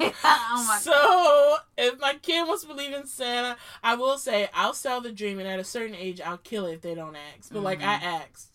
[0.00, 4.72] oh my so if my kid wants to believe in Santa, I will say I'll
[4.74, 7.52] sell the dream, and at a certain age, I'll kill it if they don't ask.
[7.52, 8.02] But like I Mhm.
[8.02, 8.46] asked.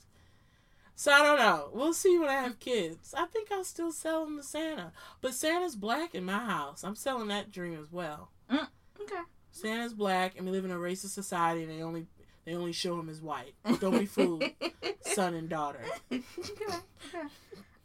[0.97, 1.69] So I don't know.
[1.73, 3.13] We'll see when I have kids.
[3.15, 4.93] I think I'll still sell them to Santa.
[5.21, 6.83] But Santa's black in my house.
[6.85, 8.29] I'm selling that dream as well.
[8.49, 9.21] Okay.
[9.51, 12.07] Santa's black, and we live in a racist society, and they only
[12.45, 13.53] they only show him as white.
[13.79, 14.43] Don't be fooled,
[15.01, 15.81] son and daughter.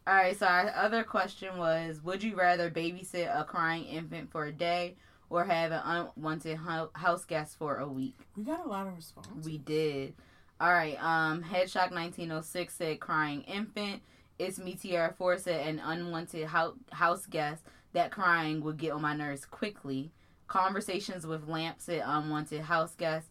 [0.07, 0.39] All right.
[0.39, 4.97] So our other question was: Would you rather babysit a crying infant for a day,
[5.29, 6.59] or have an unwanted
[6.95, 8.17] house guest for a week?
[8.37, 9.45] We got a lot of responses.
[9.45, 10.15] We did.
[10.61, 11.03] All right.
[11.03, 14.03] Um, Headshock 1906 said crying infant.
[14.39, 19.03] It's me, Tierra Four said an unwanted hou- house guest that crying would get on
[19.03, 20.13] my nerves quickly.
[20.49, 23.29] Conversations with lamps said unwanted house guest.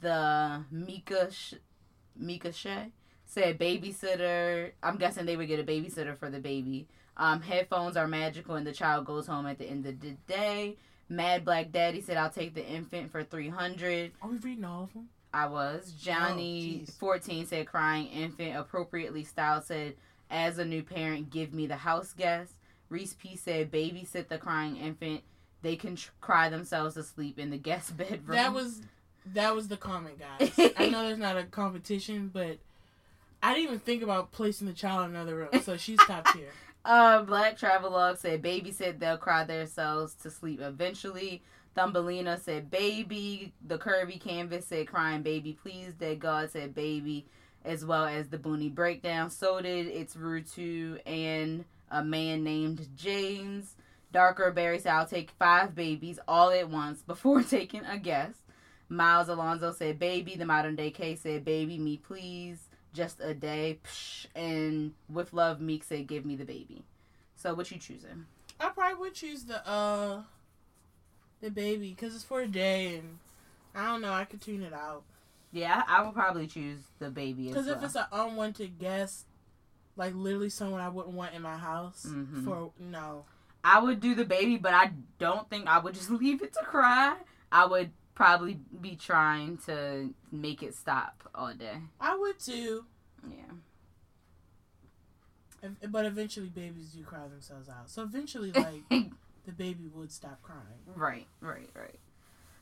[0.00, 1.54] The Mika Sh-
[2.16, 2.92] Mika Shea
[3.24, 4.72] said babysitter.
[4.82, 6.86] I'm guessing they would get a babysitter for the baby.
[7.16, 10.76] Um, headphones are magical and the child goes home at the end of the day.
[11.08, 14.12] Mad Black Daddy said I'll take the infant for 300.
[14.22, 15.08] Are we reading all of them?
[15.32, 15.92] I was.
[16.00, 16.92] Johnny jeez.
[16.98, 19.94] 14 said crying infant appropriately styled said
[20.30, 22.54] as a new parent give me the house guest.
[22.88, 25.22] Reese P said babysit the crying infant.
[25.60, 28.36] They can tr- cry themselves to sleep in the guest bedroom.
[28.36, 28.80] That was
[29.34, 30.72] that was the comment, guys.
[30.76, 32.58] I know there's not a competition, but
[33.42, 36.50] I didn't even think about placing the child in another room, so she's top tier.
[36.84, 41.42] Uh, Black Travelog said Baby said they'll cry themselves to sleep eventually.
[41.74, 43.52] Thumbelina said baby.
[43.66, 45.92] The curvy canvas said crying baby, please.
[45.92, 47.26] Dead God said baby,
[47.64, 49.30] as well as the Booney breakdown.
[49.30, 53.76] So did it's Rutu and a man named James.
[54.12, 58.34] Darker Barry said I'll take five babies all at once before taking a guess.
[58.88, 60.34] Miles Alonso said baby.
[60.36, 62.58] The modern day K said baby me please.
[62.94, 63.78] Just a day.
[63.84, 64.26] Psh.
[64.34, 66.84] And with love Meek said give me the baby.
[67.36, 68.26] So what you choosing?
[68.58, 70.22] I probably would choose the uh
[71.40, 73.18] the baby because it's for a day, and
[73.74, 74.12] I don't know.
[74.12, 75.04] I could tune it out
[75.52, 77.76] Yeah, I would probably choose the baby as because well.
[77.76, 79.26] if it's an unwanted guest,
[79.96, 82.44] like literally someone I wouldn't want in my house Mhm.
[82.44, 83.24] for no.
[83.62, 86.60] I would do the baby, but I don't think I would just leave it to
[86.64, 87.14] cry.
[87.52, 91.78] I would probably be trying to make it stop all day.
[92.00, 92.84] I would too.
[93.30, 93.54] Yeah.
[95.62, 97.88] If- But eventually, babies do cry themselves out.
[97.88, 100.82] So eventually, like the baby would stop crying.
[100.96, 101.98] Right, right, right.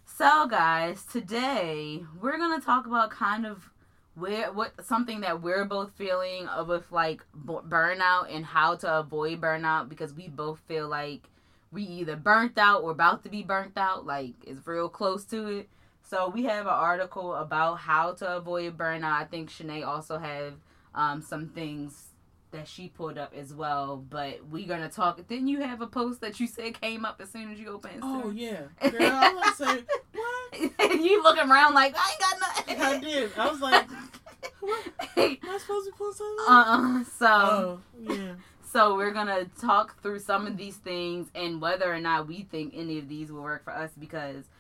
[0.05, 3.71] So, guys, today we're gonna talk about kind of
[4.15, 8.99] where what something that we're both feeling of with like bu- burnout and how to
[8.99, 11.29] avoid burnout because we both feel like
[11.77, 15.47] we either burnt out or about to be burnt out, like it's real close to
[15.59, 15.69] it.
[16.03, 19.13] So we have an article about how to avoid burnout.
[19.13, 20.55] I think Shanae also have
[20.95, 22.09] um, some things
[22.53, 24.03] that she pulled up as well.
[24.09, 25.17] But we're gonna talk.
[25.29, 28.01] Didn't you have a post that you said came up as soon as you opened?
[28.03, 29.03] Oh yeah, girl.
[29.03, 29.85] I was say
[30.15, 30.95] what?
[30.99, 32.81] you looking around like I ain't got nothing.
[32.81, 33.31] I did.
[33.37, 33.87] I was like,
[34.61, 34.87] what?
[35.19, 36.45] Am I supposed to pull something?
[36.49, 38.33] uh, so oh yeah.
[38.77, 42.75] So we're gonna talk through some of these things and whether or not we think
[42.77, 44.51] any of these will work for us because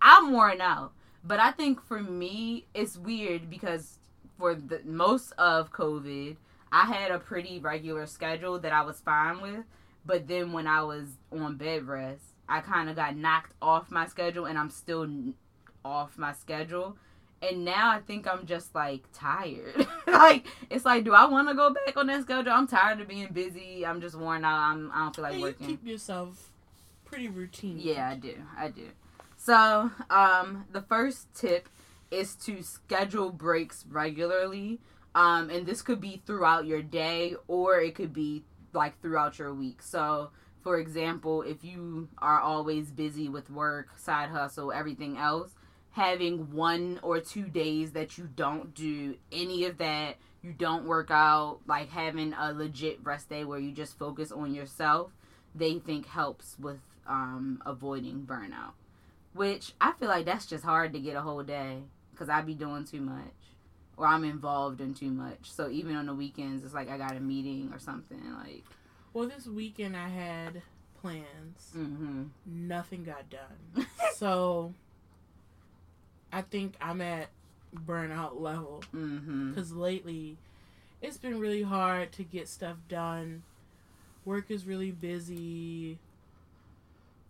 [0.00, 0.94] I'm worn out.
[1.22, 3.98] But I think for me it's weird because
[4.38, 6.36] for the most of COVID,
[6.72, 9.66] I had a pretty regular schedule that I was fine with.
[10.06, 14.06] But then when I was on bed rest, I kind of got knocked off my
[14.06, 15.06] schedule and I'm still
[15.84, 16.96] off my schedule.
[17.42, 19.86] And now I think I'm just like tired.
[20.06, 22.52] like it's like, do I want to go back on that schedule?
[22.52, 23.84] I'm tired of being busy.
[23.84, 24.58] I'm just worn out.
[24.58, 25.66] I'm I don't feel like you working.
[25.66, 26.50] keep yourself
[27.04, 27.78] pretty routine.
[27.78, 28.34] Yeah, I do.
[28.56, 28.88] I do.
[29.36, 31.68] So, um, the first tip
[32.10, 34.80] is to schedule breaks regularly.
[35.14, 39.54] Um, and this could be throughout your day or it could be like throughout your
[39.54, 39.80] week.
[39.82, 40.30] So,
[40.62, 45.52] for example, if you are always busy with work, side hustle, everything else,
[45.96, 51.10] having one or two days that you don't do any of that, you don't work
[51.10, 55.10] out, like having a legit rest day where you just focus on yourself,
[55.54, 58.72] they think helps with um, avoiding burnout.
[59.32, 61.78] Which I feel like that's just hard to get a whole day
[62.10, 63.32] because I'd be doing too much
[63.96, 65.50] or I'm involved in too much.
[65.50, 68.20] So even on the weekends, it's like I got a meeting or something.
[68.34, 68.64] Like,
[69.14, 70.60] Well, this weekend I had
[71.00, 71.72] plans.
[71.74, 72.24] mm-hmm.
[72.44, 73.86] Nothing got done.
[74.14, 74.74] so
[76.36, 77.28] I think I'm at
[77.74, 79.50] burnout level mm-hmm.
[79.52, 80.36] because lately
[81.00, 83.42] it's been really hard to get stuff done.
[84.26, 85.96] Work is really busy.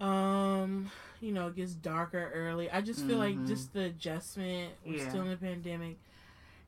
[0.01, 0.90] Um,
[1.21, 2.69] you know, it gets darker early.
[2.69, 3.47] I just feel like Mhm.
[3.47, 4.73] just the adjustment.
[4.85, 5.09] We're Yeah.
[5.09, 5.99] still in the pandemic,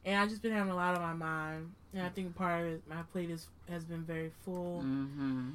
[0.05, 1.73] and I just been having a lot on my mind.
[1.93, 5.51] And I think part of it, my plate is has been very full, Mm-hmm.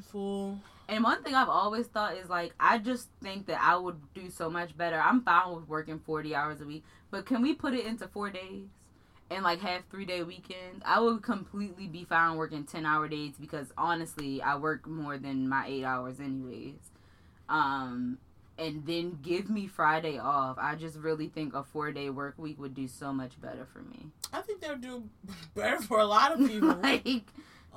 [0.00, 0.58] Full.
[0.88, 4.30] And one thing I've always thought is like I just think that I would do
[4.30, 5.00] so much better.
[5.00, 8.30] I'm fine with working 40 hours a week, but can we put it into four
[8.30, 8.68] days
[9.30, 10.82] and like have three day weekends?
[10.84, 15.48] I would completely be fine working 10 hour days because honestly, I work more than
[15.48, 16.78] my eight hours anyways.
[17.48, 18.18] Um,
[18.58, 20.56] and then give me Friday off.
[20.58, 23.80] I just really think a four day work week would do so much better for
[23.80, 24.06] me.
[24.32, 25.04] I think they'll do
[25.54, 26.74] better for a lot of people.
[26.82, 27.24] like,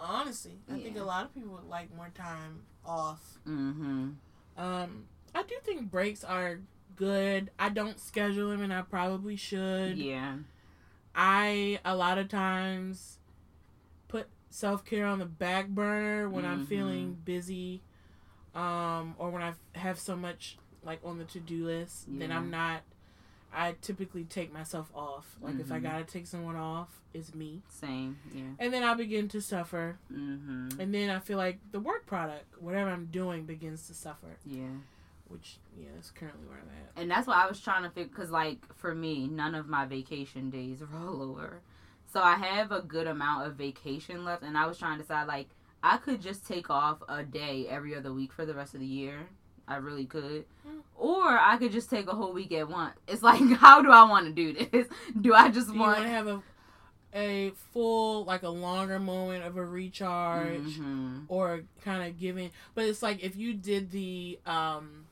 [0.02, 3.40] Honestly, I think a lot of people would like more time off.
[3.48, 4.10] mm-hmm.
[4.58, 6.60] Um, I do think breaks are
[6.96, 7.50] good.
[7.60, 9.98] I don't schedule them, and I probably should.
[9.98, 10.38] Yeah.
[11.16, 13.20] I a lot of times
[14.08, 16.68] put self care on the back burner when I'm Mhm.
[16.70, 17.82] feeling busy,
[18.56, 22.06] um, or when I have so much like on the to do list.
[22.08, 22.82] Then I'm not.
[23.54, 25.36] I typically take myself off.
[25.42, 25.84] Like if I Mhm.
[25.84, 28.20] gotta take someone off, it's me, Same.
[28.34, 28.44] Yeah.
[28.60, 29.98] and then I begin to suffer.
[30.12, 30.80] Mm-hmm.
[30.80, 34.38] And then I feel like the work product, whatever I'm doing, begins to suffer.
[34.46, 34.68] Yeah.
[35.28, 37.02] Which, yeah, that's currently where I'm at.
[37.02, 39.86] And that's why I was trying to figure, because, like, for me, none of my
[39.86, 41.62] vacation days roll over.
[42.08, 45.28] So I have a good amount of vacation left, and I was trying to decide,
[45.28, 45.50] like,
[45.84, 48.88] I could just take off a day every other week for the rest of the
[48.88, 49.28] year.
[49.69, 50.45] I really could.
[50.67, 50.82] Mm.
[50.97, 52.95] Or I could just take a whole week at once.
[53.08, 54.88] It's like, how do I want to do this?
[55.21, 56.41] Do I just want to have a
[57.15, 61.25] a full, like a longer moment of a recharge, Mhm.
[61.27, 62.51] or kind of giving?
[62.75, 65.05] But it's like if you did the um,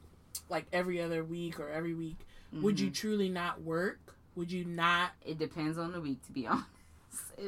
[0.50, 2.18] like every other week or every week,
[2.54, 2.96] would you Mhm.
[2.96, 4.00] truly not work?
[4.36, 5.12] Would you not?
[5.26, 6.68] It depends on the week, to be honest.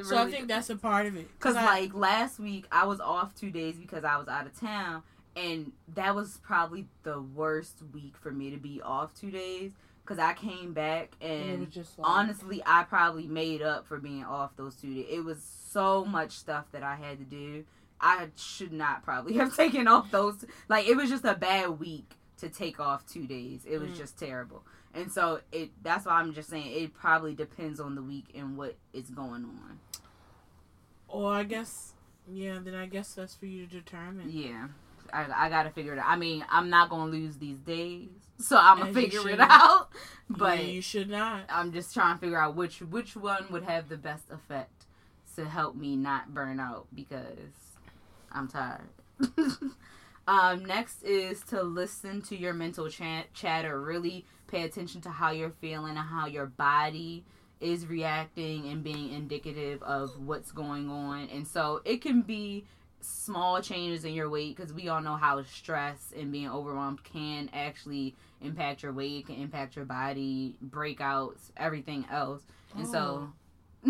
[0.03, 0.47] So I think depends.
[0.47, 1.27] that's a part of it.
[1.39, 4.59] Cause I- like last week I was off two days because I was out of
[4.59, 5.03] town,
[5.39, 9.71] and that was probably the worst week for me to be off two days.
[10.05, 13.99] Cause I came back and it was just like, honestly I probably made up for
[13.99, 15.05] being off those two days.
[15.07, 17.63] It was so much stuff that I had to do.
[18.01, 20.45] I should not probably have taken off those.
[20.67, 23.65] Like it was just a bad week to take off two days.
[23.69, 23.97] It was Mm.
[23.97, 24.63] just terrible.
[24.95, 28.57] And so it that's why I'm just saying it probably depends on the week and
[28.57, 29.79] what is going on.
[31.07, 31.93] Or I guess,
[32.27, 32.57] yeah.
[32.63, 34.29] Then I guess that's for you to determine.
[34.31, 34.69] Yeah,
[35.13, 36.05] I, I gotta figure it out.
[36.07, 39.89] I mean, I'm not gonna lose these days, so I'm gonna figure it out.
[40.29, 41.43] But yeah, you should not.
[41.49, 44.85] I'm just trying to figure out which which one would have the best effect
[45.35, 47.77] to help me not burn out because
[48.31, 48.89] I'm tired.
[50.27, 53.81] um, next is to listen to your mental chat chatter.
[53.81, 57.23] Really pay attention to how you're feeling and how your body
[57.59, 61.27] is reacting and being indicative of what's going on.
[61.29, 62.65] And so it can be
[63.01, 67.49] small changes in your weight because we all know how stress and being overwhelmed can
[67.53, 72.41] actually impact your weight, can impact your body, breakouts, everything else.
[72.75, 73.29] And so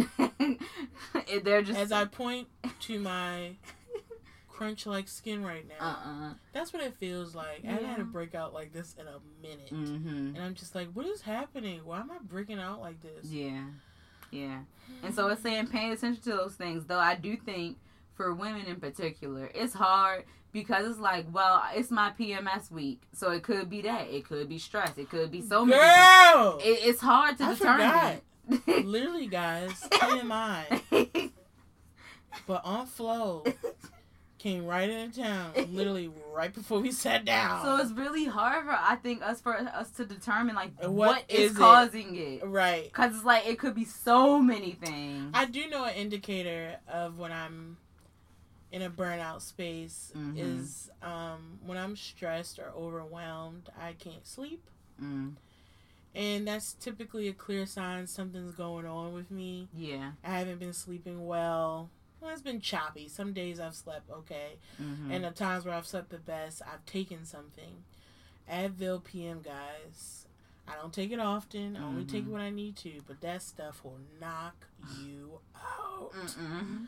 [1.43, 2.47] they're just As I point
[2.81, 3.55] to my
[4.47, 6.33] crunch like skin right now, uh-uh.
[6.53, 7.61] that's what it feels like.
[7.63, 8.03] I haven't had Yeah.
[8.03, 9.71] a breakout like this in a minute.
[9.71, 10.35] Mm-hmm.
[10.35, 11.81] And I'm just like, what is happening?
[11.85, 13.25] Why am I breaking out like this?
[13.31, 13.63] Yeah.
[14.31, 14.59] Yeah.
[15.03, 16.85] And so it's saying pay attention to those things.
[16.85, 17.77] Though I do think
[18.19, 23.01] for women in particular, it's hard because it's like, well, it's my PMS week.
[23.13, 24.09] So it could be that.
[24.09, 24.97] It could be stress.
[24.97, 26.59] It could be so many Girl!
[26.61, 28.21] It, it's hard to I determine.
[28.85, 31.31] Literally, guys, TMI.
[32.45, 33.45] But on flow
[34.37, 37.63] came right into town, literally right before we sat down.
[37.63, 41.23] so it's really hard for I think us for us to determine like What what
[41.29, 41.59] is, is it?
[41.59, 42.45] causing it.
[42.45, 42.91] right.
[42.91, 45.31] Cause it's like it could be so many things.
[45.33, 47.77] I do know an indicator of when I'm
[48.71, 50.37] in a burnout space Mhm.
[50.37, 54.63] is um, when I'm stressed or overwhelmed, I can't sleep.
[55.01, 55.35] Mm.
[56.15, 59.69] And that's typically a clear sign something's going on with me.
[59.73, 60.11] Yeah.
[60.23, 61.89] I haven't been sleeping well.
[62.21, 63.07] well it's been choppy.
[63.07, 64.57] Some days I've slept okay.
[64.81, 65.11] Mm-hmm.
[65.11, 67.83] And the times where I've slept the best, I've taken something.
[68.51, 70.25] Advil PM, guys.
[70.67, 71.75] I don't take it often.
[71.77, 72.31] I only take it Mhm.
[72.33, 73.01] when I need to.
[73.07, 74.67] But that stuff will knock
[75.01, 76.11] you out.
[76.13, 76.87] Mm-mm.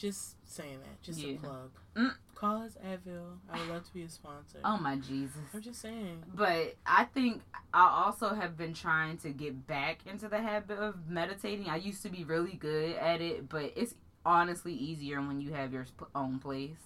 [0.00, 1.02] Just saying that.
[1.02, 1.34] Just Yeah.
[1.34, 1.70] a plug.
[1.94, 2.14] Mm.
[2.34, 3.36] Call us Advil.
[3.52, 4.58] I would love to be a sponsor.
[4.64, 5.36] Oh my Jesus.
[5.52, 6.22] I'm just saying.
[6.34, 7.42] But I think
[7.74, 11.68] I also have been trying to get back into the habit of meditating.
[11.68, 13.94] I used to be really good at it, but it's
[14.24, 15.84] honestly easier when you have your
[16.14, 16.78] own place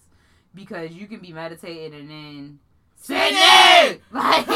[0.53, 2.59] because you can be meditating and then
[2.97, 4.47] Sydney, like,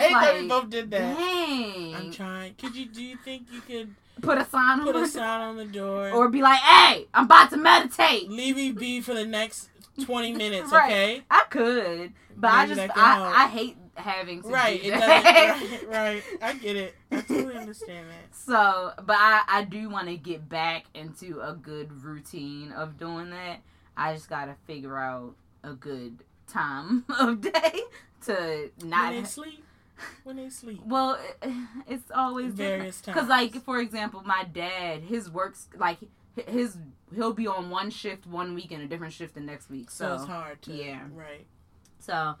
[0.00, 1.16] I hate that we both did that.
[1.16, 2.54] dang, I'm trying.
[2.54, 2.86] Could you?
[2.86, 6.10] Do you think you could put a sign put on a sign on the door
[6.10, 9.70] or be like, "Hey, I'm about to meditate." leave me be for the next
[10.04, 10.72] 20 minutes?
[10.72, 10.86] Right.
[10.92, 11.22] Okay.
[11.30, 12.96] I could, but I just help.
[12.96, 14.82] I, I hate having to Right.
[14.82, 15.58] do that.
[15.60, 15.88] doesn't.
[15.90, 16.22] Right, right.
[16.42, 16.94] I get it.
[17.10, 18.34] I totally understand that.
[18.34, 23.30] So, but I, I do want to get back into a good routine of doing
[23.30, 23.58] that.
[23.96, 27.80] I just got to figure out a good time of day
[28.26, 29.26] to not.
[29.26, 29.64] sleep.
[30.24, 30.80] When they sleep.
[30.84, 31.18] well,
[31.88, 33.14] it's always Various times.
[33.14, 35.98] Because, like, for example, my dad, his works, like,
[36.46, 36.78] his,
[37.14, 39.90] he'll be on one shift one week and a different shift the next week.
[39.90, 40.72] so, So, it's hard to.
[40.72, 41.02] yeah.
[41.12, 41.46] Right.
[41.98, 42.36] So,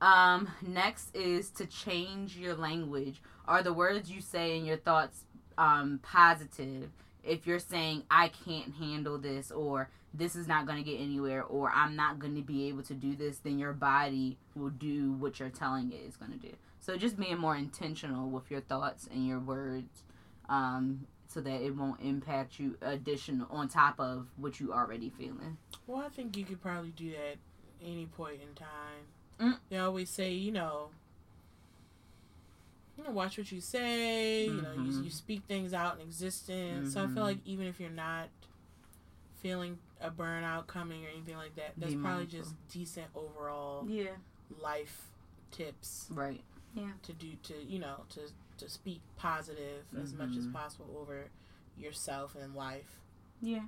[0.00, 3.22] um, next is to change your language.
[3.46, 5.24] Are the words you say and your thoughts
[5.58, 6.90] um, positive?
[7.22, 11.42] If you're saying I can't handle this, or this is not going to get anywhere,
[11.42, 15.12] or I'm not going to be able to do this, then your body will do
[15.12, 16.54] what you're telling it is going to do.
[16.84, 20.02] So just being more intentional with your thoughts and your words,
[20.50, 25.56] um, so that it won't impact you additional on top of what you already feeling.
[25.86, 27.36] Well, I think you could probably do that
[27.82, 29.06] any point in time.
[29.40, 29.58] Mm.
[29.70, 30.90] They always say, you know,
[32.98, 34.44] you know, watch what you say.
[34.44, 35.04] You know, you, Mhm.
[35.04, 36.92] you speak things out in existence.
[36.92, 38.28] So I feel like even if you're not
[39.40, 42.40] feeling a burnout coming or anything like that, that's Be probably mindful.
[42.40, 44.16] just decent overall Yeah.
[44.60, 45.08] life
[45.50, 46.42] tips Right.
[47.02, 48.20] To do to you know to
[48.58, 50.52] to speak positive as much as Mhm.
[50.52, 51.28] possible over
[51.76, 53.00] yourself and life.
[53.40, 53.64] Yeah,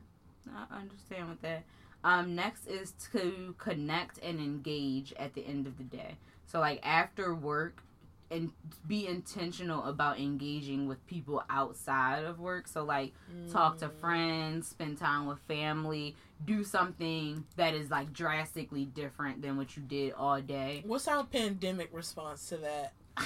[0.53, 1.65] I understand with that.
[2.05, 6.17] Um, next is to connect and engage at the end of the day.
[6.47, 7.83] So, like after work,
[8.31, 8.53] and
[8.87, 12.69] be intentional about engaging with people outside of work.
[12.69, 13.13] So, like
[13.51, 14.01] talk to Mm.
[14.01, 19.83] friends, spend time with family, do something that is like drastically different than what you
[19.83, 20.83] did all day.
[20.87, 22.93] What's our pandemic response to that?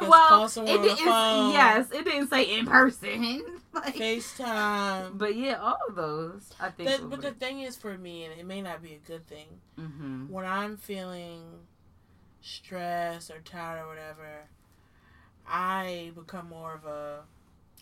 [0.00, 1.52] Well, it, did- the it's- phone.
[1.52, 3.44] yes, it didn't say in person.
[3.72, 5.16] like, FaceTime.
[5.16, 6.88] but yeah, all of those I think.
[6.88, 9.46] That, but the thing is, for me, and it may not be a good thing,
[9.78, 10.28] mm-hmm.
[10.28, 11.42] when I'm feeling
[12.40, 14.48] stressed or tired or whatever,
[15.46, 17.20] I become more of a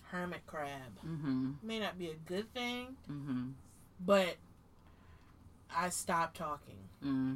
[0.05, 0.99] hermit crab.
[1.07, 1.53] Mm-hmm.
[1.63, 3.51] May not be a good thing, Mm-hmm.
[4.05, 4.37] but
[5.85, 7.35] I stop talking Mm-hmm.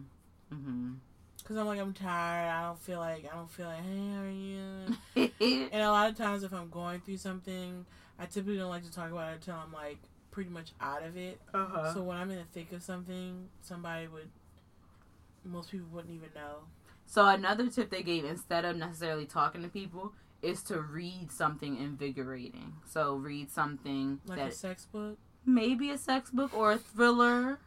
[0.53, 0.93] Mm-hmm.
[1.39, 2.51] because I'm like I'm tired.
[2.51, 5.69] I don't feel like I don't feel like hey, how are you?
[5.73, 7.87] And a lot of times, if I'm going through something,
[8.19, 9.99] I typically don't like to talk about it until I'm like
[10.31, 11.41] pretty much out of it.
[11.55, 11.95] uh-huh.
[11.95, 14.29] So when I'm in the thick of something, somebody would,
[15.45, 16.65] most people wouldn't even know.
[17.07, 21.77] So another tip they gave instead of necessarily talking to people is to read something
[21.79, 22.75] invigorating.
[22.87, 25.19] So read something Like that a sex book.
[25.47, 27.59] maybe a sex book or a thriller,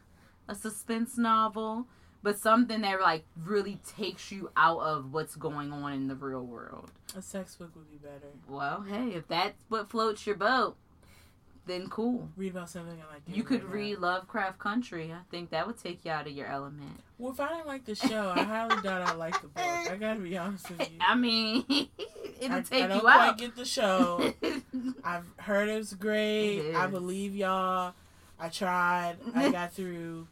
[0.48, 1.88] a suspense novel,
[2.24, 6.43] but something that like really takes you out of what's going on in the real
[6.45, 6.91] world.
[7.16, 8.32] A sex book would be better.
[8.48, 10.76] Well, hey, if that's what floats your boat,
[11.66, 12.30] then cool.
[12.38, 13.24] Read about something I like.
[13.28, 15.12] You could read Lovecraft Country.
[15.12, 17.02] I think that would take you out of your element.
[17.18, 19.64] Well, if I didn't like the show, I highly doubt I like the book.
[19.66, 20.98] I gotta be honest with you.
[21.02, 21.66] I mean,
[22.39, 23.38] it'll I, take I don't you quite out.
[23.38, 24.34] get the show.
[25.04, 26.60] I've heard it was great.
[26.60, 27.93] It I believe y'all.
[28.39, 29.18] I tried.
[29.36, 30.28] I got through,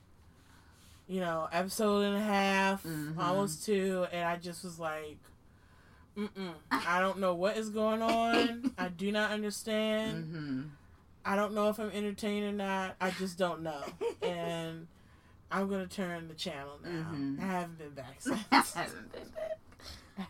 [1.07, 3.17] you know, episode and a half, Mhm.
[3.19, 5.17] almost two, and I just was like,
[6.17, 6.53] mm-mm.
[6.71, 8.73] I don't know what is going on.
[8.77, 10.25] I do not understand.
[10.25, 10.61] hmm
[11.27, 12.95] I don't know if I'm entertained or not.
[13.01, 13.81] I just don't know.
[14.21, 14.87] And
[15.51, 16.89] I'm going to turn the channel now.
[17.13, 17.39] Mhm.
[17.39, 18.73] I haven't been back since.
[18.73, 19.59] haven't been back.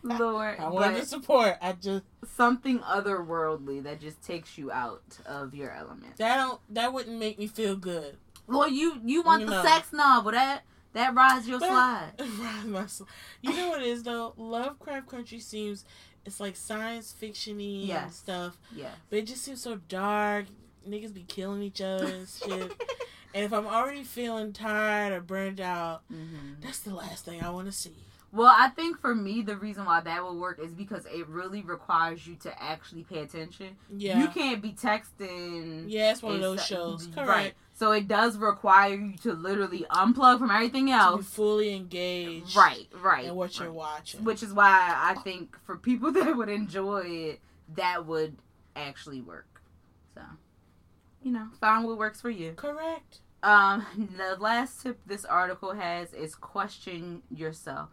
[0.02, 1.56] Lord, I want to support.
[1.62, 2.04] I just
[2.34, 6.16] something otherworldly that just takes you out of your element.
[6.16, 8.16] that don't that wouldn't make me feel good.
[8.46, 9.68] Well, you you want You the know.
[9.68, 12.12] sex novel that that rides your But- slide.
[12.38, 13.04] Ride my sl-
[13.42, 14.34] you know what it is though?
[14.36, 15.84] Lovecraft Country seems
[16.24, 18.90] it's like science fictiony and stuff, Yeah.
[19.10, 20.46] but it just seems so dark.
[20.88, 22.72] Niggas be killing each other and shit.
[23.34, 27.50] and if I'm already feeling tired or burned out, hmm that's the last thing I
[27.50, 27.94] want to see.
[28.32, 31.62] Well, I think for me, the reason why that would work is because it really
[31.62, 33.76] requires you to actually pay attention.
[33.96, 34.20] Yeah.
[34.20, 35.84] You can't be texting.
[35.88, 37.06] yeah, it's one of those shows.
[37.14, 37.28] Correct.
[37.28, 37.54] Right.
[37.78, 41.26] So it does require you to literally unplug from everything To be else.
[41.26, 42.56] fully engaged.
[42.56, 43.26] Right, right.
[43.26, 44.24] In what you're watching.
[44.24, 47.40] Which is why I think for people that would enjoy it,
[47.74, 48.38] that would
[48.74, 49.60] actually work.
[50.14, 50.22] So,
[51.22, 52.52] you know, find what works for you.
[52.52, 53.18] Correct.
[53.42, 53.84] Um,
[54.16, 57.90] the last tip this article has is question yourself.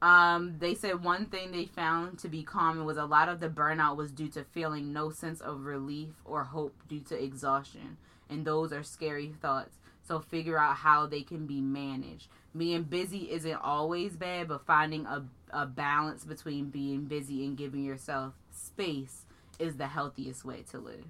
[0.00, 3.48] Um, they said one thing they found to be common was a lot of the
[3.50, 7.98] burnout was due to feeling no sense of relief or hope due to exhaustion.
[8.28, 9.76] And those are scary thoughts.
[10.02, 12.28] So figure out how they can be managed.
[12.56, 17.84] Being busy isn't always bad, but finding a, a balance between being busy and giving
[17.84, 19.22] yourself space
[19.58, 21.04] is the healthiest way to live.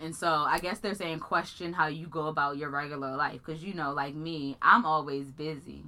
[0.00, 3.62] And so I guess they're saying question how you go about your regular life because
[3.62, 5.84] you know, like me, I'm always busy.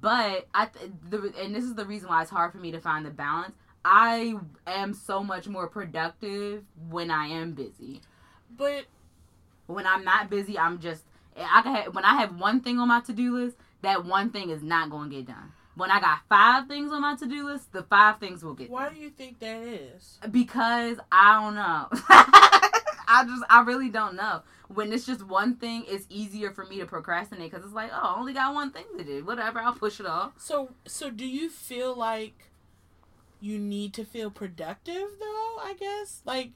[0.00, 2.80] But I th- the, and this is the reason why it's hard for me to
[2.80, 3.54] find the balance.
[3.84, 4.36] I
[4.66, 8.00] am so much more productive when I am busy.
[8.56, 8.84] But
[9.66, 11.04] When I'm not busy, I'm just
[11.36, 14.30] I can have, when I have one thing on my to do list, that one
[14.30, 15.52] thing is not going to get done.
[15.74, 18.68] When I got five things on my to do list, the five things will get
[18.68, 18.74] done.
[18.74, 20.18] why done do you think that is?
[20.30, 21.88] because I don't know.
[23.08, 24.42] I just I really don't know.
[24.68, 28.14] When it's just one thing, it's easier for me to procrastinate because it's like, oh,
[28.16, 29.24] I only got one thing to do.
[29.24, 30.32] Whatever, I'll push it off.
[30.38, 32.48] So so do you feel like
[33.40, 36.20] you need to feel productive though, I guess?
[36.24, 36.52] Like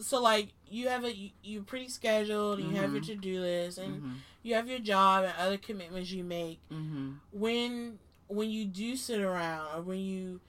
[0.00, 3.06] so like you have a you, you're pretty scheduled and you have your Mhm.
[3.06, 4.12] to-do list and Mm-hmm.
[4.42, 6.60] you have your job and other commitments you make.
[6.70, 7.12] Mm-hmm.
[7.32, 10.40] When when you do sit around or when you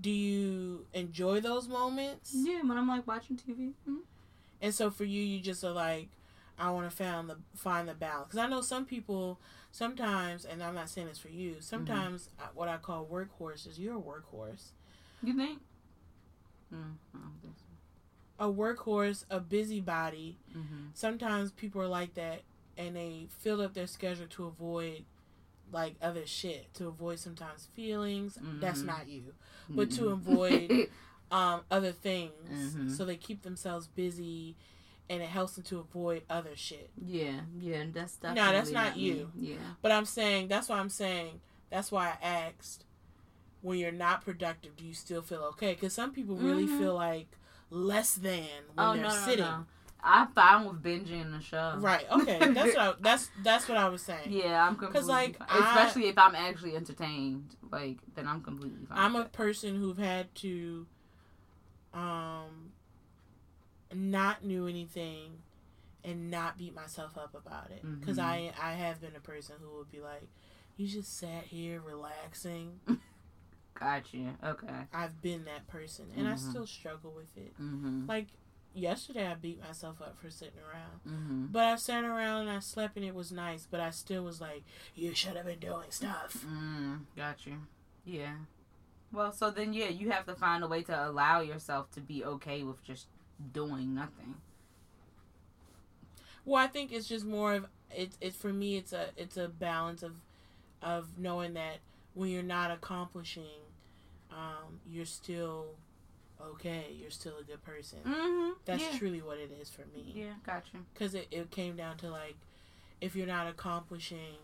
[0.00, 2.32] do you enjoy those moments?
[2.34, 3.72] Yeah, when I'm like watching TV.
[4.60, 6.08] And so for you, you just are like,
[6.58, 8.28] I want to find the find the balance.
[8.28, 9.40] Because I know some people
[9.72, 11.56] sometimes, and I'm not saying this for you.
[11.60, 13.78] Sometimes uh what I call workhorses.
[13.78, 14.70] You're a workhorse.
[15.22, 15.60] You think?
[16.72, 17.64] Mm, I don't think so.
[18.38, 20.38] A workhorse, a busybody.
[20.56, 20.86] Mm-hmm.
[20.94, 22.42] Sometimes people are like that,
[22.76, 25.04] and they fill up their schedule to avoid
[25.72, 28.38] like other shit, to avoid sometimes feelings.
[28.60, 28.86] That's Mhm.
[28.86, 29.34] not you,
[29.68, 30.88] but to avoid
[31.30, 32.74] um other things.
[32.74, 32.90] Mhm.
[32.96, 34.56] So they keep themselves busy,
[35.10, 36.90] and it helps them to avoid other shit.
[37.04, 39.02] yeah, yeah, that's No, that's not me.
[39.02, 39.32] you.
[39.38, 39.56] Yeah.
[39.82, 42.84] But I'm saying that's why I'm saying that's why I asked
[43.60, 45.74] when you're not productive, do you still feel okay?
[45.74, 46.78] Because some people really Mhm.
[46.78, 47.26] feel like
[47.70, 49.44] less than when Oh they're no, no, sitting.
[49.44, 49.66] no.
[50.00, 51.74] I'm fine with binging the show.
[51.78, 52.06] Right.
[52.10, 52.38] Okay.
[52.52, 54.30] That's what I, that's that's what I was saying.
[54.30, 55.08] Yeah, I'm completely.
[55.08, 55.48] like, fine.
[55.50, 58.96] I- especially if I'm actually entertained, like then I'm completely fine.
[58.98, 60.86] I'm a person who've had to
[61.92, 62.72] um
[63.94, 65.38] not knew anything
[66.04, 68.22] and not beat myself up about it because Mhm.
[68.24, 70.28] I I have been a person who would be like,
[70.76, 72.80] you just sat here relaxing.
[73.78, 74.30] Got you.
[74.44, 74.66] Okay.
[74.92, 76.50] I've been that person and I Mhm.
[76.50, 77.54] still struggle with it.
[77.60, 78.06] Mm-hmm.
[78.06, 78.26] Like
[78.74, 81.00] yesterday, I beat myself up for sitting around.
[81.06, 81.46] Mm-hmm.
[81.46, 83.66] But I sat around and I slept and it was nice.
[83.70, 84.64] But I still was like,
[84.94, 86.44] you should have been doing stuff.
[86.46, 87.58] Mm, got you.
[88.04, 88.34] Yeah.
[89.12, 92.24] Well, so then yeah, you have to find a way to allow yourself to be
[92.24, 93.06] okay with just
[93.52, 94.34] doing nothing.
[96.44, 98.76] Well, I think it's just more of it's it's for me.
[98.76, 100.16] It's a it's a balance of
[100.82, 101.78] of knowing that
[102.14, 103.44] when you're not accomplishing,
[104.38, 105.74] um, you're still
[106.40, 106.86] okay.
[107.00, 107.98] You're still a good person.
[108.06, 108.50] Mm-hmm.
[108.64, 108.98] That's yeah.
[108.98, 110.12] truly what it is for me.
[110.14, 110.76] Yeah, gotcha.
[110.94, 112.36] because it, it came down to like
[113.00, 114.36] if you're not accomplishing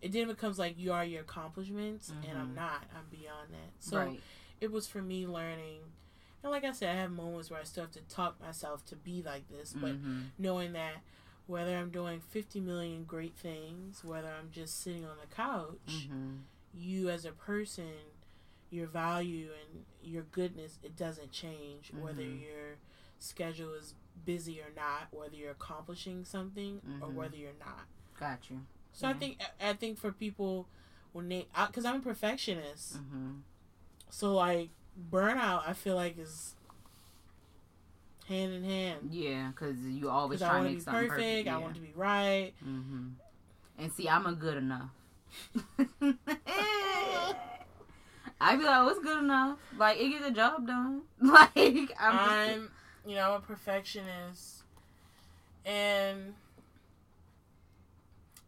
[0.00, 2.54] it then becomes like you are your accomplishments and i'm Mhm.
[2.54, 4.20] not i'm beyond that so right.
[4.60, 5.80] it was for me learning
[6.42, 8.94] and like i said i have moments where i still have to talk myself to
[8.96, 10.20] be like this but mm-hmm.
[10.38, 10.94] knowing that
[11.46, 16.34] whether i'm doing 50 million great things whether i'm just sitting on the couch Mm-hmm.
[16.74, 17.90] you as a person
[18.70, 22.40] your value and your goodness it doesn't change whether Mhm.
[22.42, 22.76] your
[23.18, 23.94] schedule is
[24.24, 27.14] busy or not whether you're accomplishing something or Mhm.
[27.14, 27.86] whether you're not
[28.18, 28.60] Got you.
[28.92, 30.66] so i think i think for people
[31.12, 33.38] when they because i'm a perfectionist Mm-hmm.
[34.10, 34.70] so like
[35.10, 36.54] burnout i feel like is
[38.28, 41.48] hand in hand Yeah, because you always because try to make be something perfect, perfect.
[41.48, 43.08] i want to be right Mm-hmm.
[43.80, 44.90] And see, I'm a good enough.
[48.40, 49.58] I feel like it's good enough.
[49.76, 51.02] Like it get the job done.
[51.20, 52.18] Like I'm.
[52.18, 52.70] I'm,
[53.06, 54.62] you know, I'm a perfectionist,
[55.64, 56.34] and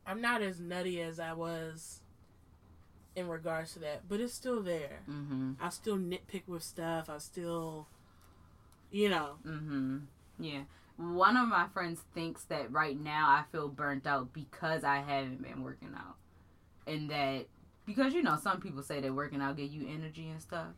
[0.07, 2.01] I'm not as nutty as I was
[3.17, 5.01] in regards to that, but it's still there.
[5.09, 5.53] mm-hmm.
[5.61, 7.11] I still nitpick with stuff.
[7.11, 7.87] I still,
[8.91, 9.99] you know, Mm-hmm.
[10.39, 10.61] Yeah.
[10.97, 15.43] One of my friends thinks that right now I feel burnt out because I haven't
[15.43, 16.17] been working out.
[16.87, 17.47] and that
[17.95, 20.69] because you know some people say that working out get you energy and stuff.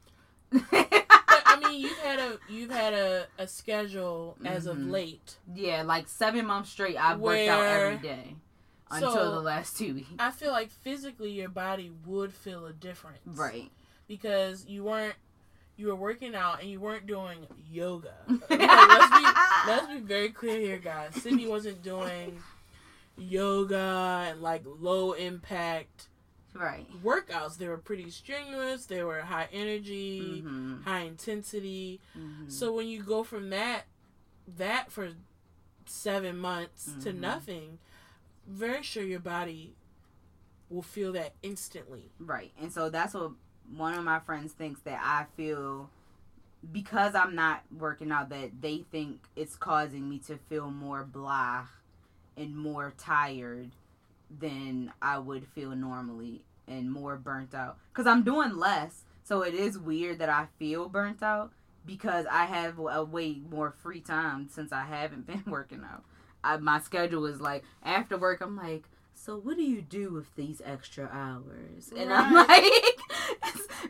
[0.50, 4.90] But I mean, you've had a you've had a, a schedule as of Mhm.
[4.90, 5.36] late.
[5.54, 8.36] yeah, like seven months straight, I've worked out every day
[8.90, 10.10] until So- the last two weeks.
[10.18, 13.70] I feel like physically your body would feel a difference, Right.
[14.08, 15.14] Because you weren't
[15.76, 18.14] you were working out and you weren't doing yoga.
[18.50, 19.24] Okay, let's be
[19.66, 21.14] let's be very clear here, guys.
[21.22, 22.38] Sydney wasn't doing
[23.16, 26.08] yoga and like low impact
[26.54, 26.86] right.
[27.02, 27.56] workouts.
[27.58, 28.86] They were pretty strenuous.
[28.86, 30.82] They were high energy, Mhm.
[30.84, 32.00] high intensity.
[32.16, 32.50] Mhm.
[32.50, 33.84] So when you go from that
[34.56, 35.12] that for
[35.86, 37.18] seven months to Mhm.
[37.18, 37.78] nothing,
[38.46, 39.74] very sure your body
[40.68, 42.10] will feel that instantly.
[42.18, 42.52] Right.
[42.58, 43.32] And so that's what
[43.70, 45.90] one of my friends thinks that I feel
[46.72, 51.66] because I'm not working out that they think it's causing me to feel more blah
[52.36, 53.70] and more tired
[54.38, 59.04] than I would feel normally and more burnt out cuz I'm doing less.
[59.24, 61.52] So it is weird that I feel burnt out
[61.86, 66.04] because I have a way more free time since I haven't been working out.
[66.44, 70.34] I, my schedule is like after work I'm like so what do you do with
[70.34, 71.92] these extra hours?
[71.96, 72.98] And I'm like,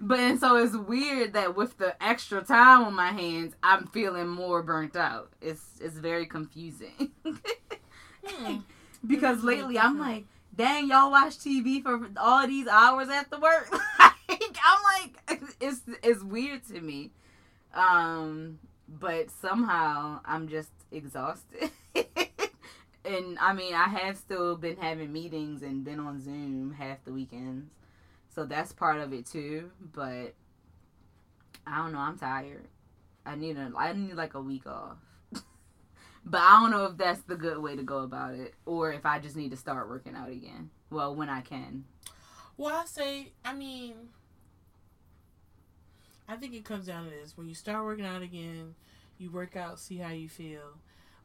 [0.01, 4.29] but and so it's weird that with the extra time on my hands, I'm feeling
[4.29, 5.33] more burnt out.
[5.41, 7.13] It's it's very confusing
[8.25, 8.59] Hmm.
[9.07, 10.25] Because lately I'm like,
[10.57, 13.71] dang, y'all watch TV for all these hours after work.
[13.99, 17.11] like, I'm like, it's it's weird to me.
[17.75, 21.71] Um, but somehow I'm just exhausted.
[23.05, 27.13] and I mean, I have still been having meetings and been on Zoom half the
[27.13, 27.71] weekends.
[28.35, 30.35] So that's part of it too, but
[31.67, 32.67] I don't know, I'm tired.
[33.25, 34.97] I need a I need like a week off.
[36.25, 39.05] But I don't know if that's the good way to go about it or if
[39.07, 40.71] I just need to start working out again.
[40.91, 41.85] Well, when I can.
[42.57, 43.95] Well, I say, I mean,
[46.29, 48.75] I think it comes down to this: when you start working out again,
[49.19, 50.79] you work out, see how you feel.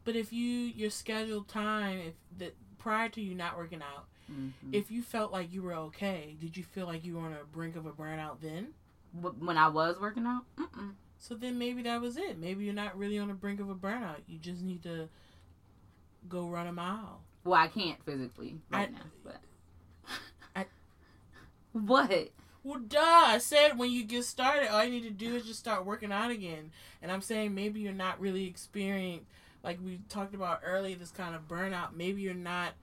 [0.04, 4.74] But if you your scheduled time, if that prior to you not working out, Mhm.
[4.74, 7.44] if you felt like you were okay, did you feel like you were on the
[7.52, 8.74] brink of a burnout then?
[9.14, 10.94] When I was working out, Mm-mm.
[11.20, 12.38] So then maybe that was it.
[12.38, 14.18] Maybe you're not really on the brink of a burnout.
[14.28, 15.10] You just need to
[16.30, 17.22] go run a mile.
[17.44, 19.00] well, I can't physically right I- now.
[19.24, 19.42] But
[20.56, 20.66] I-
[21.74, 22.30] what?
[22.64, 23.00] Well, duh.
[23.00, 26.12] I said when you get started, all you need to do is just start working
[26.12, 26.72] out again.
[27.02, 29.26] And I'm saying maybe you're not really experiencing,
[29.64, 31.96] like we talked about earlier, this kind of burnout.
[31.96, 32.74] Maybe you're not.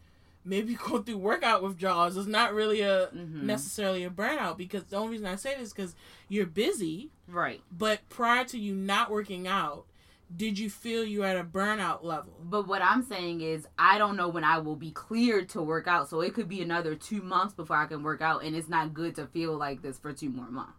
[0.44, 2.16] Maybe go through workout withdrawals.
[2.16, 3.42] It's not really a Mhm.
[3.42, 5.96] necessarily a burnout because the only reason I say this is because
[6.28, 7.10] you're busy.
[7.26, 7.62] Right.
[7.70, 9.86] But prior to you not working out,
[10.34, 12.34] did you feel you were at a burnout level?
[12.42, 15.86] But what I'm saying is, I don't know when I will be cleared to work
[15.86, 16.08] out.
[16.08, 18.94] So it could be another two months before I can work out, and it's not
[18.94, 20.72] good to feel like this for two more months.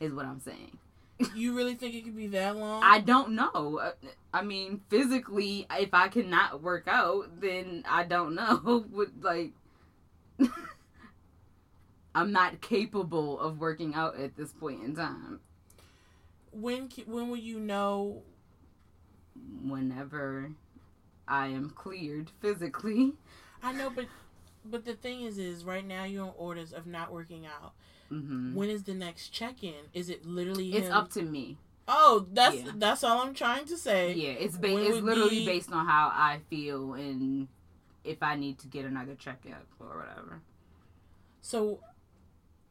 [0.00, 0.78] Is what I'm saying.
[1.34, 2.82] You really think it could be that long?
[2.84, 3.80] I don't know.
[3.82, 3.92] Uh,
[4.32, 8.84] I mean, physically, if I cannot work out, then I don't know.
[8.92, 9.52] Would like,
[12.14, 15.40] I'm not capable of working out at this point in time.
[16.52, 18.22] when when will you know?
[19.62, 20.52] Whenever
[21.28, 23.12] I am cleared physically.
[23.62, 24.06] I know, but
[24.64, 27.72] but the thing is, is right now you're on orders of not working out.
[28.08, 29.74] Hmm When is the next check in?
[29.94, 30.72] Is it literally?
[30.74, 31.58] It's him- up to me.
[31.86, 32.72] Oh, that's Yeah.
[32.76, 34.12] that's all I'm trying to say.
[34.12, 37.48] Yeah, it's ba- When it's literally be- based on how I feel and
[38.04, 40.42] if I need to get another checkup or whatever.
[41.40, 41.80] So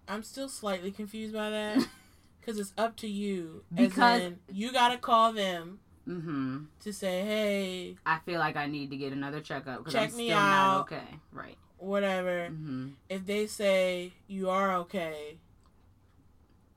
[0.07, 1.87] I'm still slightly confused by that
[2.39, 3.63] because it's up to you.
[3.73, 6.65] Because- you gotta call them mm-hmm.
[6.81, 10.17] to say, hey, I feel like I need to get another checkup because Check I'm
[10.17, 10.81] me still not out.
[10.81, 11.19] okay.
[11.31, 11.57] Right.
[11.77, 12.47] Whatever.
[12.47, 15.37] hmm If they say you are okay,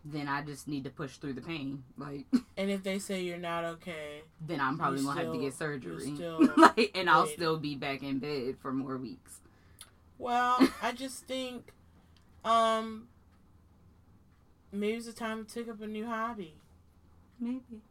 [0.05, 1.85] Then I just need to push through the pain.
[1.99, 2.25] Like,
[2.57, 6.13] and if they say you're not okay, then I'm probably gonna have to get surgery.
[6.15, 9.41] still like, and I'll still be back in bed for more weeks.
[10.19, 11.73] Well, I just think
[12.45, 13.09] um
[14.73, 16.55] maybe it's a time to take up a new hobby
[17.39, 17.83] Maybe.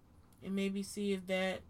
[0.43, 1.61] and maybe see if that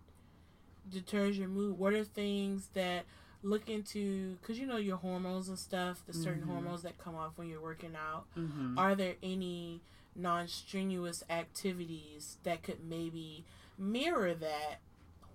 [0.90, 1.78] deters your mood.
[1.78, 3.06] What are things that
[3.42, 6.48] look into cuz you know your hormones and stuff, the certain Mhm.
[6.48, 8.26] hormones that come off when you're working out.
[8.34, 9.82] hmm Are there any
[10.16, 13.46] non-strenuous activities that could maybe
[13.78, 14.80] mirror that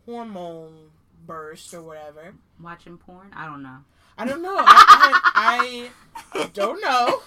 [0.05, 0.91] hormone
[1.27, 2.35] burst or whatever?
[2.61, 3.33] Watching porn?
[3.35, 3.85] I don't know.
[4.19, 4.57] I don't know.
[4.59, 5.91] I, I,
[6.41, 7.23] I don't know.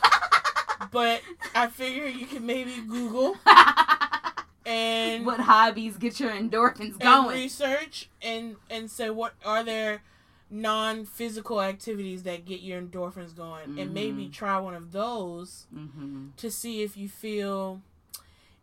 [0.91, 1.21] But
[1.55, 3.35] I figure you can maybe Google
[4.65, 7.35] and what hobbies get your endorphins going?
[7.35, 10.03] research and and say what are there
[10.49, 14.31] non physical activities that get your endorphins going, and maybe Mhm.
[14.33, 16.29] try one of those Mm-hmm.
[16.37, 17.81] to see if you feel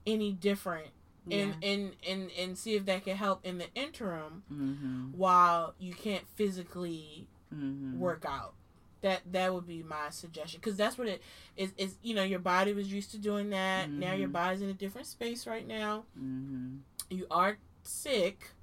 [0.06, 0.88] any different,
[1.30, 5.12] and and and and see if that can help in the interim Mm-hmm.
[5.16, 7.98] while you can't physically Mm-hmm.
[7.98, 8.54] work out.
[9.02, 11.22] That that would be my suggestion because that's what it
[11.56, 11.72] is.
[11.76, 13.90] Is you know your body was used to doing that.
[13.90, 14.32] Now your Mhm.
[14.32, 16.04] body's in a different space right now.
[16.18, 16.76] Mm-hmm.
[17.10, 18.53] You are sick,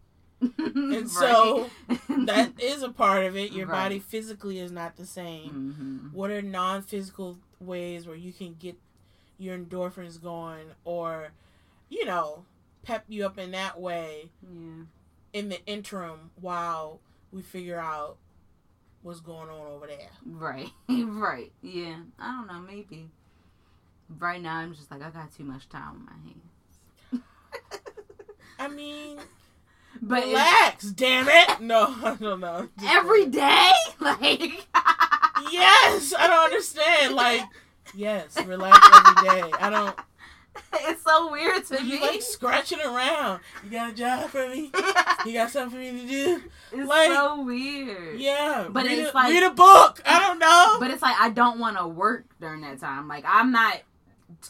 [0.57, 1.69] and so
[2.25, 3.51] that is a part of it.
[3.51, 5.75] Your body physically is not the same.
[5.77, 6.17] Mm-hmm.
[6.17, 8.75] What are non physical ways where you can get
[9.37, 11.31] your endorphins going, or
[11.89, 12.45] you know,
[12.83, 14.83] pep you up in that way Yeah.
[15.33, 16.99] in the interim while
[17.31, 18.17] we figure out
[19.03, 20.09] what's going on over there.
[20.25, 20.69] Right.
[20.89, 21.51] right.
[21.61, 21.97] Yeah.
[22.19, 22.59] I don't know.
[22.61, 23.09] Maybe.
[24.19, 26.11] Right now, I'm just like I got too much time on my
[27.19, 27.23] hands.
[28.59, 29.17] I mean,
[30.01, 31.59] But relax, damn it.
[31.61, 32.67] No, I don't know.
[32.79, 34.67] Just- every day, like.
[35.51, 37.15] Yes, I don't understand.
[37.21, 37.41] Like,
[37.93, 39.51] yes, relax every day.
[39.59, 39.95] I don't.
[40.73, 42.01] It's so weird to You me.
[42.01, 43.39] like scratching around.
[43.63, 44.71] You got a job for me?
[45.25, 46.41] You got something for me to do?
[46.73, 48.19] it's like- so weird.
[48.19, 50.01] Yeah, But it's a, like- read a book.
[50.05, 50.77] I don't know.
[50.79, 53.07] But it's like I don't want to work during that time.
[53.07, 53.81] Like I'm not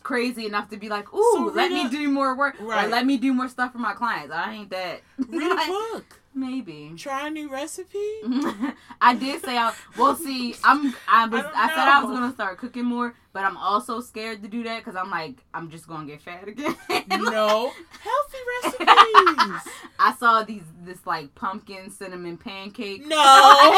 [0.04, 2.86] crazy enough to be like, ooh, So let me do more work Right.
[2.86, 4.34] or let me do more stuff for my clients.
[4.34, 5.02] I ain't that.
[5.18, 6.21] read a book.
[6.34, 6.94] Maybe.
[6.98, 7.98] Try a new recipe.
[9.02, 12.34] I did say I well see I'm I was I I, said I was gonna
[12.34, 15.88] start cooking more, but I'm also scared to do that because I'm like I'm just
[15.88, 16.74] gonna get fat again.
[17.10, 19.74] no, healthy recipes.
[20.00, 23.06] I saw these this like pumpkin cinnamon pancake.
[23.06, 23.78] No.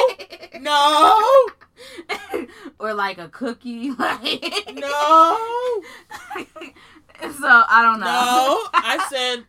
[0.60, 1.48] No,
[2.80, 3.92] or like a cookie.
[3.92, 4.22] Like
[4.76, 5.38] no,
[7.20, 8.06] so I don't know.
[8.06, 8.70] no.
[8.74, 9.46] I said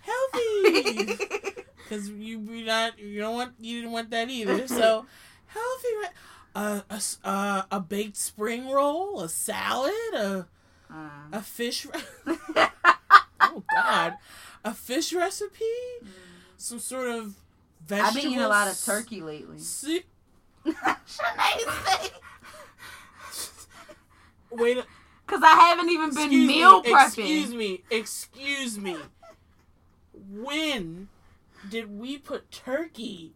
[0.00, 4.66] healthy because you you not you don't want you didn't want that either.
[4.68, 5.06] So
[5.46, 5.88] healthy.
[6.00, 6.08] Re-
[6.54, 6.82] a,
[7.24, 10.46] a uh, baked spring roll, a salad, a
[10.90, 11.86] Uh, a fish.
[11.86, 12.36] Re-
[13.40, 14.14] oh God,
[14.64, 15.64] a fish recipe,
[16.56, 17.34] some sort of
[17.86, 18.08] vegetable.
[18.08, 19.58] I've been eating a lot of turkey lately.
[19.58, 20.04] Si-
[20.66, 22.10] Shanae.
[24.50, 24.86] Wait, a-
[25.26, 27.06] Cause I haven't even been excuse meal me, prepping.
[27.06, 28.96] Excuse me, excuse me.
[30.30, 31.08] When
[31.70, 33.32] did we put turkey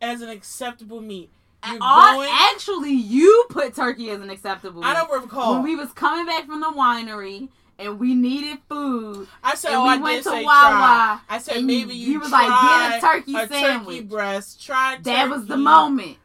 [0.00, 1.30] as an acceptable meat?
[1.66, 2.28] You're All- going.
[2.32, 4.82] actually, you put turkey as an acceptable.
[4.84, 5.54] I don't recall.
[5.54, 7.48] When we was coming back from the winery
[7.78, 11.20] and we needed food, I said, and oh, we I went did to Wawa, try.
[11.28, 13.96] I said maybe you, you was like, get a turkey a sandwich.
[13.98, 14.64] turkey breast.
[14.64, 16.16] Try that was the moment.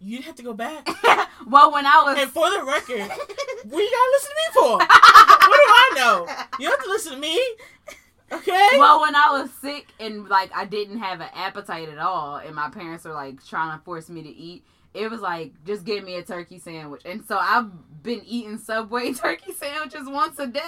[0.00, 0.86] You'd have to go back.
[1.48, 3.00] well, when I was And for the record,
[3.64, 4.78] what you gotta listen to me for?
[4.78, 6.26] what do I know?
[6.60, 7.40] You don't have to listen to me.
[8.32, 8.68] Okay?
[8.72, 12.54] well, when I was sick and like I didn't have an appetite at all, and
[12.54, 14.64] my parents were like trying to force me to eat,
[14.94, 17.02] it was like just give me a turkey sandwich.
[17.04, 17.70] And so I've
[18.02, 20.62] been eating Subway turkey sandwiches once a day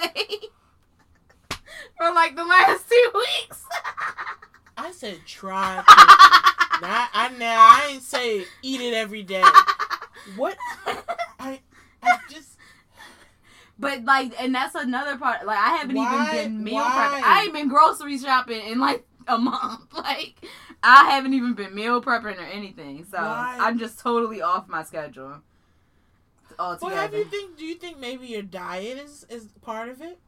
[1.97, 3.65] for like the last two weeks.
[4.77, 6.59] I said try turkey.
[6.81, 9.43] Now, I now I ain't say eat it every day.
[10.35, 10.57] What?
[11.39, 11.59] I
[12.03, 12.58] I just
[13.79, 15.45] But like, and that's another part.
[15.45, 16.31] Like, I haven't Why?
[16.33, 17.23] even been meal prepping.
[17.23, 19.81] I ain't been grocery shopping in like a month.
[19.93, 20.35] Like,
[20.83, 23.05] I haven't even been meal prepping or anything.
[23.09, 23.57] So Why?
[23.59, 25.41] I'm just totally off my schedule.
[26.57, 26.95] well, Altogether.
[27.01, 27.57] have you think?
[27.57, 30.19] Do you think maybe your diet is is part of it?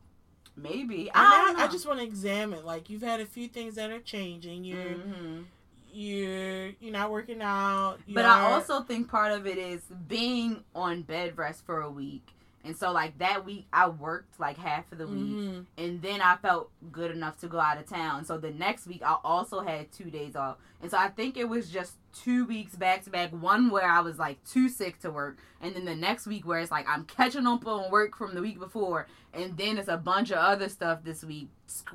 [0.56, 1.10] Maybe.
[1.14, 1.64] I, I.
[1.64, 2.66] I just want to examine.
[2.66, 4.64] Like you've had a few things that are changing.
[4.64, 5.46] You're Mhm.
[5.94, 7.98] you're you're not working out.
[8.08, 12.28] But I also think part of it is being on bed rest for a week.
[12.64, 15.22] And so, like, that week I worked like half of the week.
[15.36, 15.66] Mhm.
[15.78, 18.24] and then I felt good enough to go out of town.
[18.26, 21.50] So the next week I also had two days off, and so I think it
[21.50, 23.32] was just two weeks back to back.
[23.32, 26.60] One where I was like too sick to work, and then the next week where
[26.60, 29.98] it's like I'm catching up on work from the week before, and then it's a
[29.98, 31.50] bunch of other stuff this week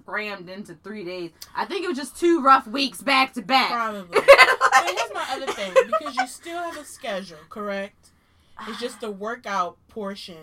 [0.05, 1.31] crammed into three days.
[1.55, 3.71] I think it was just two rough weeks back to back.
[3.71, 4.19] Probably.
[4.79, 8.06] But here's my other thing because you still have a schedule, correct?
[8.69, 10.37] It's just the workout portion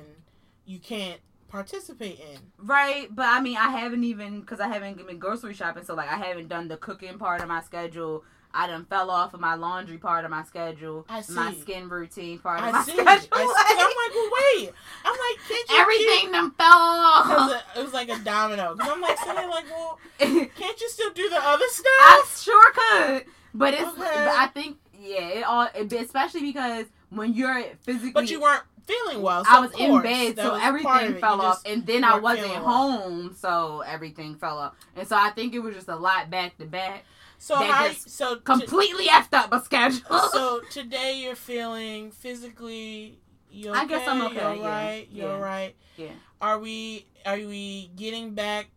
[0.66, 2.39] you can't participate in.
[2.57, 6.09] Right, but I mean, I haven't even because I haven't been grocery shopping, so like
[6.11, 8.24] I haven't done the cooking part of my schedule.
[8.55, 11.34] I done fell off of my laundry part of my schedule, I see.
[11.34, 12.91] my skin routine part of I my see.
[12.91, 13.07] schedule.
[13.07, 13.28] I see.
[13.28, 14.72] 'Cause I'm like, well, wait.
[15.03, 17.64] I'm like, can't you Everything done fell off.
[17.76, 18.76] it, was like a domino.
[18.76, 21.88] Because I'm like sitting like, well, can't you still do the other stuff?
[21.88, 23.82] I sure could, but it's.
[23.84, 23.97] Okay.
[23.97, 24.07] But
[24.38, 26.86] I think yeah, it all especially because
[27.16, 28.11] when you're physically.
[28.11, 29.45] But you weren't feeling well.
[29.45, 30.64] So I was in bed, so was part of
[31.07, 32.91] everything fell off, and then I wasn't feeling well.
[32.91, 36.57] home, so everything fell off, and so I think it was just a lot back
[36.57, 37.05] to back.
[37.38, 37.88] So how?
[37.88, 40.20] just So to- completely effed up my schedule.
[40.32, 43.20] so today you're feeling physically.
[43.51, 43.80] You okay?
[43.80, 45.07] I guess I'm okay, You're yeah, right.
[45.11, 45.38] You're yeah.
[45.39, 45.76] right.
[45.97, 46.07] yeah.
[46.41, 47.05] Are we?
[47.26, 48.68] Are we getting back?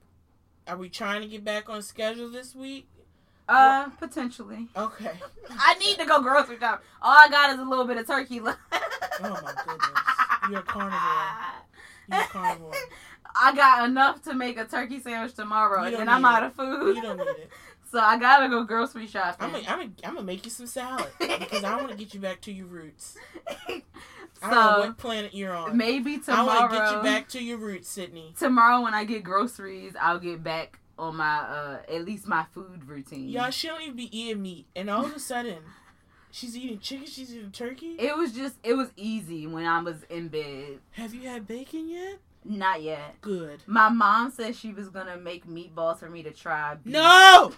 [0.68, 2.86] Are we trying to get back on schedule this week?
[3.48, 4.66] Uh, potentially.
[4.76, 5.12] Okay.
[5.50, 6.82] I need to go grocery shop.
[7.00, 8.58] All I got is a little bit of turkey left.
[9.18, 9.88] Oh my goodness.
[10.50, 11.00] You're a carnivore.
[12.10, 12.72] You're a carnivore.
[13.40, 16.54] I got enough to make a turkey sandwich tomorrow, and then I'm need out of
[16.54, 16.96] food.
[16.96, 17.50] You don't need it.
[17.92, 19.46] So I gotta go grocery shopping.
[19.46, 22.12] I'm gonna, I'm gonna, I'm gonna make you some salad because I want to get
[22.14, 23.16] you back to your roots.
[23.68, 23.80] I
[24.42, 25.76] don't know what planet you're on.
[25.76, 26.50] maybe tomorrow.
[26.50, 28.34] I want to get you back to your roots, Sydney.
[28.38, 32.86] Tomorrow when I get groceries, I'll get back on my uh at least my food
[32.86, 33.28] routine.
[33.28, 35.58] Y'all, she don't even be eating meat, and all of a sudden,
[36.30, 37.06] she's eating chicken.
[37.06, 37.96] She's eating turkey.
[37.98, 40.78] It was just it was easy when I was in bed.
[40.92, 42.18] Have you had bacon yet?
[42.44, 43.20] Not yet.
[43.20, 43.62] Good.
[43.66, 46.74] My mom said she was gonna make meatballs for me to try.
[46.76, 46.92] beef.
[46.92, 47.52] No,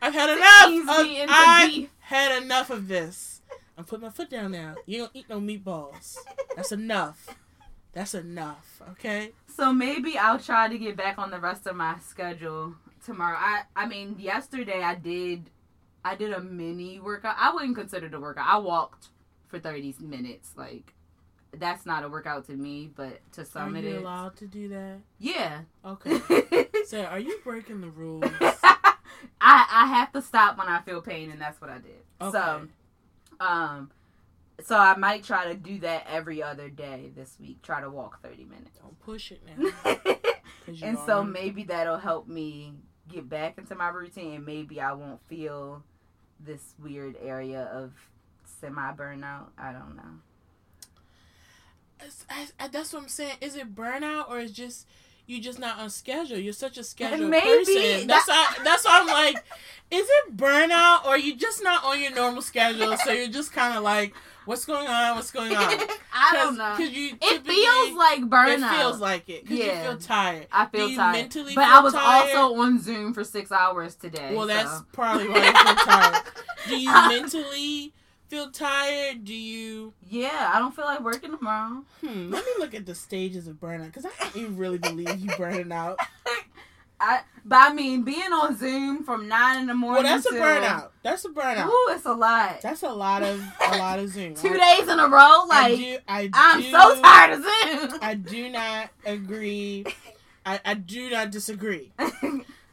[0.00, 0.88] I've had enough.
[0.88, 1.90] Of, I've beef.
[2.00, 3.40] had enough of this.
[3.76, 4.76] I'm putting my foot down now.
[4.86, 6.16] You don't eat no meatballs.
[6.56, 7.36] That's enough.
[7.92, 8.80] That's enough.
[8.92, 9.32] Okay.
[9.54, 12.74] So maybe I'll try to get back on the rest of my schedule
[13.04, 13.36] tomorrow.
[13.38, 15.50] I I mean, yesterday I did
[16.04, 17.36] I did a mini workout.
[17.38, 18.46] I wouldn't consider it a workout.
[18.48, 19.08] I walked
[19.48, 20.52] for 30 minutes.
[20.56, 20.94] Like
[21.52, 24.68] that's not a workout to me, but to some are it you allowed to do
[24.68, 24.98] that?
[25.18, 25.60] Yeah.
[25.84, 26.20] Okay.
[26.84, 28.24] So, are you breaking the rules?
[28.42, 28.98] I
[29.40, 32.02] I have to stop when I feel pain and that's what I did.
[32.20, 32.32] Okay.
[32.32, 32.68] So
[33.40, 33.90] um
[34.64, 37.62] so I might try to do that every other day this week.
[37.62, 38.78] Try to walk 30 minutes.
[38.78, 39.96] Don't push it now.
[40.82, 42.74] and so maybe that'll help me
[43.08, 45.84] get back into my routine and maybe I won't feel
[46.40, 47.92] this weird area of
[48.44, 49.48] semi burnout.
[49.58, 50.20] I don't know.
[52.30, 53.36] I- I- that's what I'm saying.
[53.40, 54.86] Is it burnout or is just
[55.26, 56.36] you just not on schedule?
[56.38, 58.06] You're such a scheduled Maybe person.
[58.08, 59.36] That's why, that's why I'm like,
[59.90, 62.96] is it burnout or you just not on your normal schedule?
[63.04, 64.14] So you're just kind of like,
[64.44, 65.16] what's going on?
[65.16, 65.64] What's going on?
[66.14, 66.74] I don't know.
[66.76, 68.72] Because you It feels like burnout.
[68.72, 69.82] It feels like it because Yeah.
[69.84, 70.46] you feel tired.
[70.52, 71.12] I feel tired.
[71.12, 72.36] mentally but I was tired?
[72.36, 74.34] also on Zoom for six hours today.
[74.34, 76.22] Well, that's probably why you feel tired.
[76.68, 77.92] Do you mentally
[78.28, 79.24] feel tired?
[79.24, 79.92] Do you?
[80.08, 80.50] yeah.
[80.54, 81.84] I don't feel like working tomorrow.
[82.00, 82.30] Hmm.
[82.30, 85.30] Let me look at the stages of burnout because I don't even really believe you
[85.36, 85.98] burning out.
[87.02, 90.04] I but I mean being on Zoom from nine in the morning.
[90.04, 90.88] Well, that's a burnout.
[91.02, 91.66] That's a burnout.
[91.68, 92.60] Ooh, it's a lot.
[92.62, 93.42] That's a lot of
[93.72, 94.34] a lot of Zoom.
[94.34, 95.18] Two I- days in a row.
[95.18, 97.42] I Like do, I I'm do- so tired of
[97.90, 97.98] Zoom.
[98.02, 99.84] I do not agree.
[100.46, 101.92] I, I do not disagree.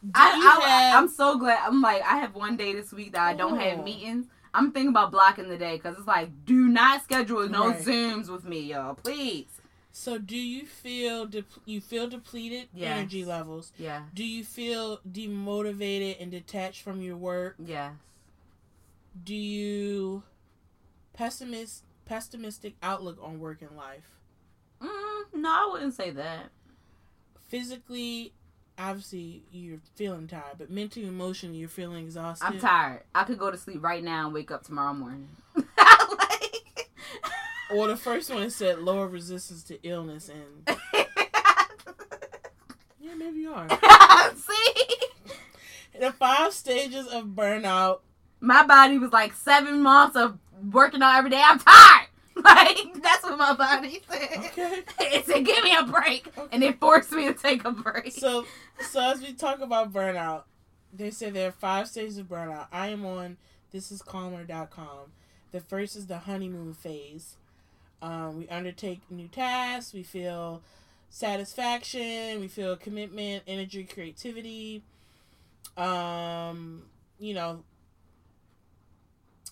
[0.02, 0.30] Do I,
[0.64, 1.58] I, have, I'm so glad.
[1.62, 3.82] I'm like, I have one day this week that I don't have Oh.
[3.82, 4.28] meetings.
[4.54, 7.78] I'm thinking about blocking the day because it's like, do not schedule no Right.
[7.82, 8.94] Zooms with me, y'all.
[8.94, 9.59] Please.
[9.92, 12.96] So do you feel de- you feel depleted Yes.
[12.98, 13.72] energy levels?
[13.78, 14.04] Yeah.
[14.14, 17.56] Do you feel demotivated and detached from your work?
[17.58, 17.94] Yes.
[19.24, 20.22] Do you
[21.12, 24.18] pessimist pessimistic outlook on work and life?
[24.80, 26.50] Mm, no, I wouldn't say that.
[27.48, 28.32] Physically,
[28.78, 32.46] obviously you're feeling tired, but mentally, emotionally, you're feeling exhausted.
[32.46, 33.02] I'm tired.
[33.14, 35.28] I could go to sleep right now and wake up tomorrow morning.
[37.72, 40.76] Or the first one said lower resistance to illness, and
[43.00, 43.68] yeah, maybe you are.
[44.34, 44.96] See?
[45.98, 48.00] The five stages of burnout.
[48.40, 50.38] My body was like seven months of
[50.72, 51.42] working out every day.
[51.44, 52.06] I'm tired.
[52.42, 54.28] Like, that's what my body said.
[54.38, 54.82] Okay.
[55.00, 56.26] It said, give me a break.
[56.52, 58.12] And it forced me to take a break.
[58.12, 58.46] So,
[58.80, 60.44] so as we talk about burnout,
[60.90, 62.68] they say there are five stages of burnout.
[62.72, 63.36] I am on
[63.74, 65.12] thisiscalmer.com.
[65.52, 67.36] The first is the honeymoon phase.
[68.02, 69.92] Um, we undertake new tasks.
[69.92, 70.62] We feel
[71.10, 72.40] satisfaction.
[72.40, 74.82] We feel commitment, energy, creativity.
[75.76, 76.84] Um,
[77.18, 77.64] you know.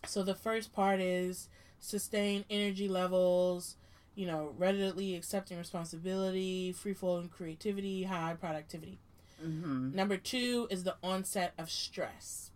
[0.06, 1.48] So the first part is
[1.80, 3.76] sustain energy levels.
[4.14, 8.98] You know, readily accepting responsibility, free flowing creativity, high productivity.
[9.40, 12.50] hmm Number two is the onset of stress.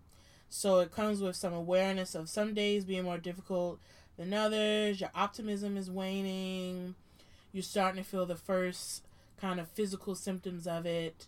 [0.49, 3.79] So it comes with some awareness of some days being more difficult
[4.17, 5.01] than others.
[5.01, 6.95] Your optimism is waning.
[7.53, 9.05] You're starting to feel the first
[9.41, 11.27] kind of physical symptoms of it.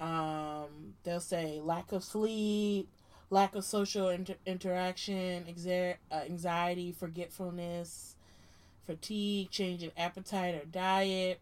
[0.00, 2.88] Um, they'll say lack of sleep,
[3.30, 8.16] lack of social inter- interaction, exa- uh, anxiety, forgetfulness,
[8.84, 11.40] fatigue, change in appetite or diet,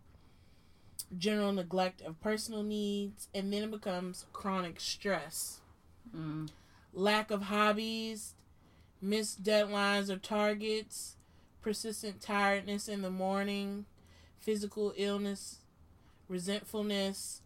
[1.16, 5.60] general neglect of personal needs, and then it becomes chronic stress.
[6.14, 6.50] Mm.
[6.92, 8.34] Lack of hobbies,
[9.00, 11.16] missed deadlines or targets,
[11.62, 13.86] persistent tiredness in the morning,
[14.38, 15.58] physical illness,
[16.28, 17.42] resentfulness,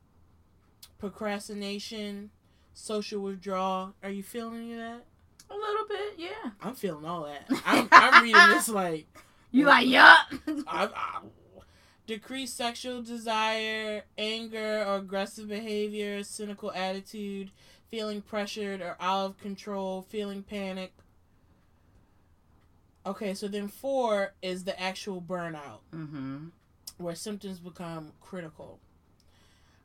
[0.99, 2.31] procrastination,
[2.73, 3.95] social withdrawal.
[4.03, 5.05] Are you feeling any of that?
[5.51, 6.51] A little bit, yeah.
[6.63, 7.47] I'm feeling all that.
[7.67, 9.07] I'm, I'm reading this like
[9.51, 10.27] You like yup?
[12.07, 17.51] Decreased sexual desire, anger or aggressive behavior, cynical attitude,
[17.91, 20.93] feeling pressured or out of control, feeling panic.
[23.07, 26.47] Okay, so then four is the actual burnout, mm-hmm.
[26.97, 28.79] where symptoms become critical.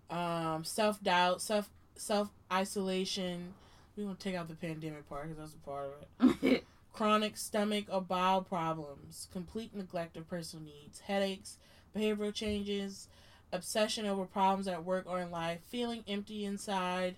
[0.10, 3.54] Um, self doubt, self self isolation.
[3.98, 5.90] We gonna take out the pandemic part because that's a part
[6.20, 6.64] of it.
[6.94, 11.58] Chronic stomach or bowel problems, complete neglect of personal needs, headaches,
[11.96, 13.08] behavioral changes,
[13.52, 17.16] obsession over problems at work or in life, feeling empty inside.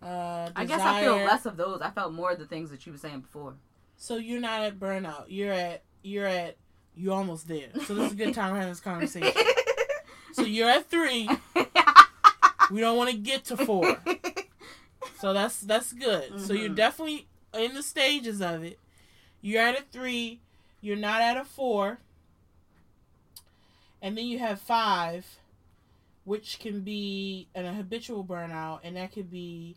[0.00, 1.80] Uh, I guess I feel less of those.
[1.82, 3.54] I felt more of the things that you were saying before.
[3.98, 5.24] So you're not at burnout.
[5.28, 6.56] You're at you're at
[6.96, 7.68] you're almost there.
[7.86, 9.32] So this is a good time to have this conversation.
[10.32, 11.28] So you're at three.
[12.70, 13.98] We don't want to get to four.
[15.18, 16.38] So that's that's good.
[16.38, 16.74] So you're Mhm.
[16.76, 18.78] definitely in the stages of it.
[19.40, 20.40] You're at a three.
[20.82, 21.98] You're not at a four.
[24.02, 25.26] And then you have five,
[26.24, 29.74] which can be an, a habitual burnout, and that could be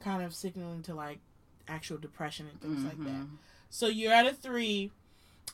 [0.00, 1.18] kind of signaling to like
[1.70, 3.12] actual depression and things like that.
[3.24, 3.28] Mhm.
[3.70, 4.90] So you're at a three.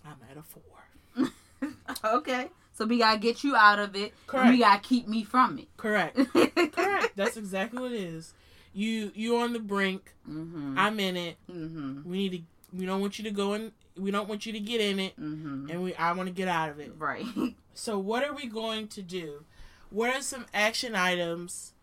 [0.04, 1.70] I'm at a four.
[2.18, 2.48] okay.
[2.74, 4.12] So we gotta get you out of it.
[4.12, 4.50] and Correct.
[4.50, 5.68] we gotta keep me from it.
[5.76, 6.18] Correct.
[6.72, 7.16] Correct.
[7.16, 8.34] That's exactly what it is.
[8.74, 10.12] You you on the brink.
[10.28, 10.78] mm-hmm.
[10.78, 11.36] I'm in it.
[11.50, 12.08] mm-hmm.
[12.08, 12.40] We need to.
[12.76, 13.72] We don't want you to go in.
[13.96, 15.70] We don't want you to get in it, Mm-hmm.
[15.70, 15.94] and we.
[15.94, 16.92] I want to get out of it.
[16.98, 17.24] Right.
[17.78, 19.44] So what are we going to do?
[19.90, 21.74] What are some action items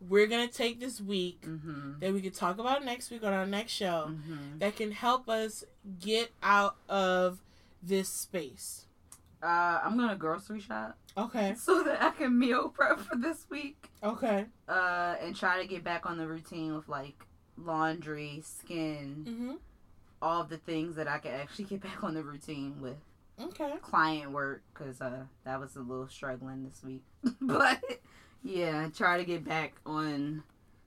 [0.00, 1.98] we're gonna take this week mm-hmm.
[2.00, 4.58] that we could talk about next week on our next show Mm-hmm.
[4.58, 5.64] that can help us
[6.00, 7.40] get out of
[7.82, 8.84] this space?
[9.42, 11.54] Uh, I'm gonna grocery shop Okay.
[11.58, 13.88] so that I can meal prep for this week.
[14.02, 14.46] Okay.
[14.68, 17.24] Uh, and try to get back on the routine with like
[17.56, 19.52] laundry, skin, Mm-hmm.
[20.22, 22.96] all the things that I can actually get back on the routine with.
[23.40, 23.72] Okay.
[23.82, 27.04] client work because uh, that was a little struggling this week.
[27.40, 27.80] but
[28.42, 30.42] yeah, try to get back on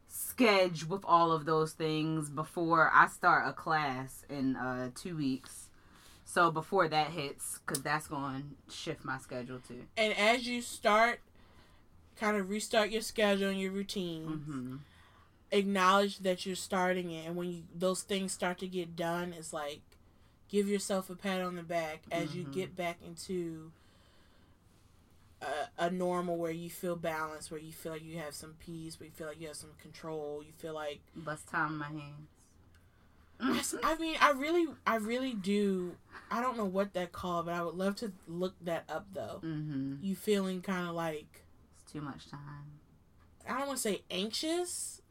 [0.07, 5.69] schedule with all of those things before I start a class in uh, two weeks.
[6.25, 9.83] So before that hits, because that's going to shift my schedule too.
[9.97, 11.19] And as you start,
[12.15, 14.25] kind of restart your schedule and your routine.
[14.27, 14.75] Mm-hmm.
[15.53, 19.51] acknowledge that you're starting it and when you those things start to get done it's
[19.51, 19.81] like
[20.47, 22.53] give yourself a pat on the back as you Mhm.
[22.53, 23.69] get back into
[25.41, 28.99] a, a normal where you feel balanced where you feel like you have some peace
[28.99, 31.87] where you feel like you have some control you feel like Bust time in my
[31.87, 32.27] hands.
[33.43, 35.95] Yes, I mean I really I really do
[36.29, 39.41] I don't know what that called but I would love to look that up though
[39.43, 39.95] mm-hmm.
[40.01, 41.41] you feeling kind of like
[41.81, 42.79] It's too much time.
[43.49, 45.01] I don't want to say anxious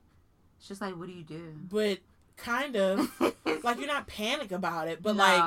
[0.58, 1.54] It's just like, what do you do?
[1.68, 1.98] but
[2.36, 3.10] kind of
[3.64, 5.42] like you're not panic about it but like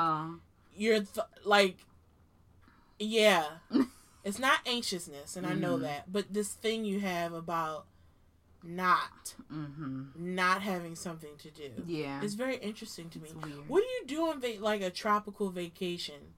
[0.76, 1.78] you're th- like
[2.98, 3.44] yeah
[4.24, 5.82] it's not anxiousness and i know Mhm.
[5.82, 7.86] that but this thing you have about
[8.62, 10.04] not mm-hmm.
[10.16, 12.22] not having something to do Yeah.
[12.22, 13.28] it's very interesting to me
[13.68, 16.32] what do you do on va- like a tropical vacation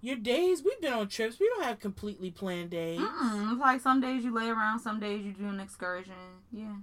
[0.00, 3.52] your days we've been on trips we don't have completely planned days Mm-mm.
[3.52, 6.12] It's like some days you lay around, some days you do an excursion.
[6.52, 6.76] Yeah.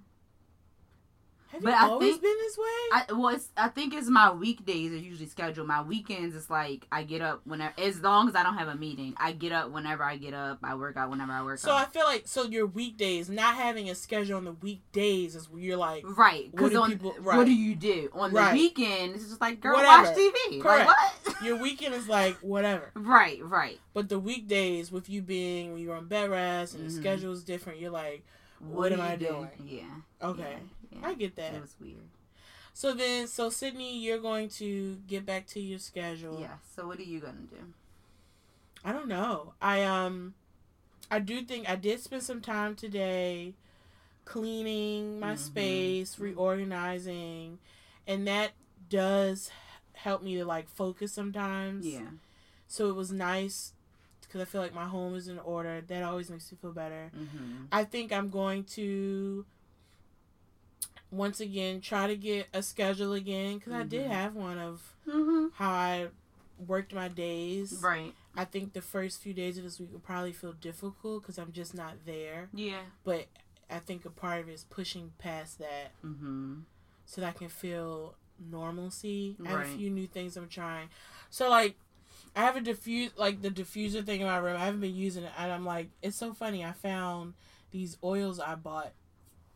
[1.53, 4.09] Have but you I always think- been this way I well, it's, I think it's
[4.09, 5.67] my weekdays are usually scheduled.
[5.67, 8.75] My weekends it's like I get up whenever, as long as I don't have a
[8.75, 9.13] meeting.
[9.17, 10.59] I get up whenever I get up.
[10.63, 11.77] I work out whenever I work so out.
[11.79, 15.49] So I feel like so your weekdays not having a schedule on the weekdays is
[15.49, 18.39] where you're like right, What because do on people- what do you do on the
[18.39, 18.53] Right.
[18.53, 19.15] weekend?
[19.15, 20.03] It's just like girl, Whatever.
[20.09, 20.61] watch TV.
[20.61, 20.87] Correct.
[20.87, 20.97] Like
[21.27, 21.41] what?
[21.43, 23.79] your weekend is like whatever right, right.
[23.93, 26.99] But the weekdays, with you being when you're on bed rest and the Mhm.
[26.99, 28.23] schedule is different, you're like,
[28.59, 29.27] What do am I do?
[29.27, 29.49] doing?
[29.65, 30.27] Yeah.
[30.29, 30.57] okay,
[30.99, 31.07] Yeah.
[31.07, 31.53] I get that.
[31.53, 32.09] It was weird.
[32.73, 36.39] So then, so Sydney, you're going to get back to your schedule.
[36.39, 36.55] Yeah.
[36.75, 37.73] So what are you gonna do?
[38.83, 39.53] I don't know.
[39.61, 40.33] I um,
[41.11, 43.53] I do think I did spend some time today
[44.25, 45.37] cleaning my Mhm.
[45.37, 47.59] space, reorganizing,
[48.07, 48.51] and that
[48.89, 49.51] does
[49.93, 51.85] help me to like focus sometimes.
[51.85, 52.09] Yeah.
[52.67, 53.73] So it was nice
[54.21, 55.81] because I feel like my home is in order.
[55.81, 57.11] That always makes me feel better.
[57.15, 57.65] Mm-hmm.
[57.71, 59.45] I think I'm going to
[61.13, 64.11] once again try to get a schedule again because I did Mhm.
[64.11, 65.47] have one of Mm-hmm.
[65.55, 66.07] how I
[66.65, 67.79] worked my days.
[67.81, 68.13] Right.
[68.35, 71.51] I think the first few days of this week will probably feel difficult because I'm
[71.51, 72.49] just not there.
[72.53, 72.81] Yeah.
[73.03, 73.27] But
[73.69, 76.61] I think a part of it is pushing past that Mm-hmm.
[77.05, 79.35] so that I can feel normalcy.
[79.39, 79.53] Right.
[79.53, 80.89] I have a few new things I'm trying.
[81.29, 81.75] So like
[82.35, 84.55] I have a diffuse like the diffuser thing in my room.
[84.55, 86.63] I haven't been using it and I'm like it's so funny.
[86.63, 87.33] I found
[87.71, 88.93] these oils I bought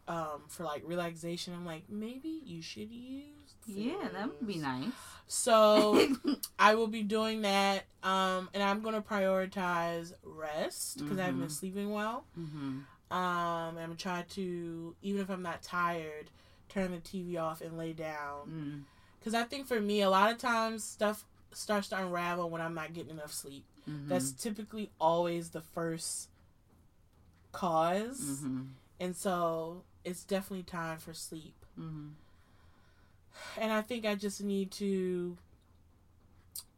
[0.08, 1.54] um, for like relaxation.
[1.54, 3.24] I'm like, maybe you should use.
[3.66, 4.92] Yeah, that would be nice.
[5.28, 6.02] So
[6.60, 11.50] I will be doing that, um, and I'm gonna prioritize rest because I haven't been
[11.50, 12.26] sleeping well.
[12.36, 12.80] hmm
[13.10, 16.30] Um, I'm gonna try to, even if I'm not tired,
[16.70, 18.48] turn the TV off and lay down.
[18.50, 18.84] mm
[19.20, 22.74] Because I think for me, a lot of times stuff starts to unravel when I'm
[22.74, 23.66] not getting enough sleep.
[23.86, 26.30] hmm That's typically always the first
[27.52, 28.62] because hmm
[29.00, 31.66] And so it's definitely time for sleep.
[31.76, 32.10] hmm
[33.58, 35.38] And I think I just need to,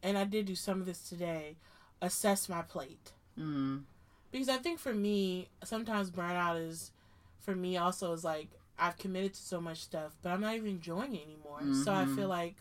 [0.04, 1.56] and I did do some of this today,
[2.02, 3.12] assess my plate.
[3.38, 3.84] mm
[4.32, 6.92] Because I think for me, sometimes burnout is,
[7.40, 10.70] for me also, is like I've committed to so much stuff, but I'm not even
[10.72, 11.62] enjoying it anymore.
[11.72, 12.16] So I Mhm.
[12.16, 12.56] feel like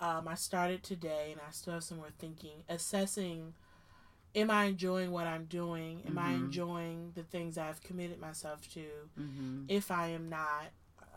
[0.00, 3.54] um, I started today and I still have some more thinking, assessing
[4.36, 6.02] am I enjoying what I'm doing?
[6.06, 6.44] Am I Mhm.
[6.44, 8.86] enjoying the things I've committed myself to?
[9.16, 10.66] hmm if I am not,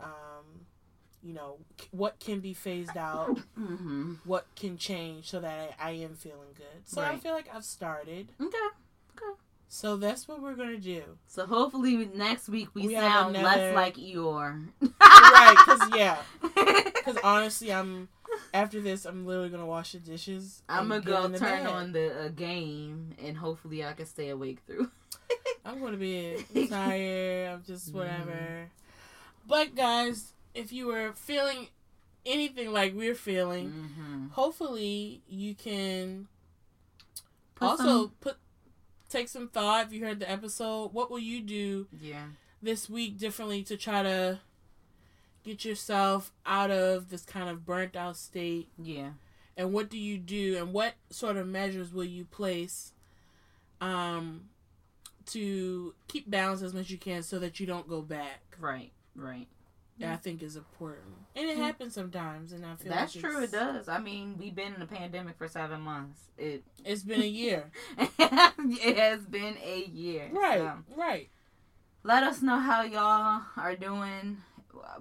[0.02, 0.66] um,
[1.22, 1.58] you know,
[1.92, 6.52] what can be phased out, hmm what can change so that I, I am feeling
[6.56, 6.82] good.
[6.86, 8.32] So I feel like I've started.
[8.40, 8.56] Okay.
[9.12, 9.38] Okay.
[9.68, 11.18] So that's what we're gonna do.
[11.28, 14.68] So hopefully next week we, We sound another- less like Eeyore.
[14.80, 15.56] right?
[15.58, 18.08] Because yeah, because honestly, I'm
[18.54, 20.62] after this, I'm literally gonna wash the dishes.
[20.68, 21.66] I'm gonna go turn bed.
[21.66, 24.90] on the uh, game and hopefully I can stay awake through.
[25.64, 27.50] I'm gonna be tired.
[27.52, 27.94] I'm just Mhm.
[27.96, 28.70] whatever.
[29.46, 31.68] But guys, if you were feeling
[32.26, 36.28] anything like we're feeling, hmm hopefully you can
[37.54, 38.36] Put also some- put
[39.08, 42.26] take some thought if you heard the episode what will you do Yeah.
[42.62, 44.38] this week differently to try to
[45.44, 49.10] get yourself out of this kind of burnt out state Yeah.
[49.56, 52.92] and what do you do and what sort of measures will you place
[53.80, 54.42] um
[55.26, 58.92] to keep balance as much as you can so that you don't go back Right.
[59.14, 59.46] Right.
[59.98, 61.60] that i think is important and it Mm.
[61.62, 63.42] happens sometimes and i feel That's like true.
[63.42, 63.88] It does.
[63.88, 66.20] I mean, we've been in a pandemic for seven months.
[66.36, 70.28] It it's been a year it has been a year.
[70.32, 70.72] right so.
[70.96, 71.28] right
[72.02, 74.38] let us know how y'all are doing.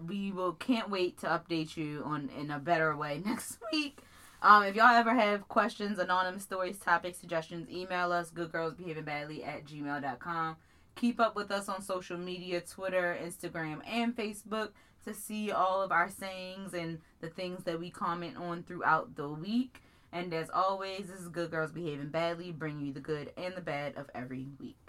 [0.07, 3.99] We will can't wait to update you on in a better way next week.
[4.41, 10.55] Um, if y'all ever have questions, anonymous stories, topic suggestions, email us goodgirlsbehavingbadly at gmail.com.
[10.95, 14.69] Keep up with us on social media, Twitter, Instagram, and Facebook
[15.05, 19.27] to see all of our sayings and the things that we comment on throughout the
[19.27, 19.81] week.
[20.11, 23.61] And as always, this is Good Girls Behaving Badly, bringing you the good and the
[23.61, 24.88] bad of every week.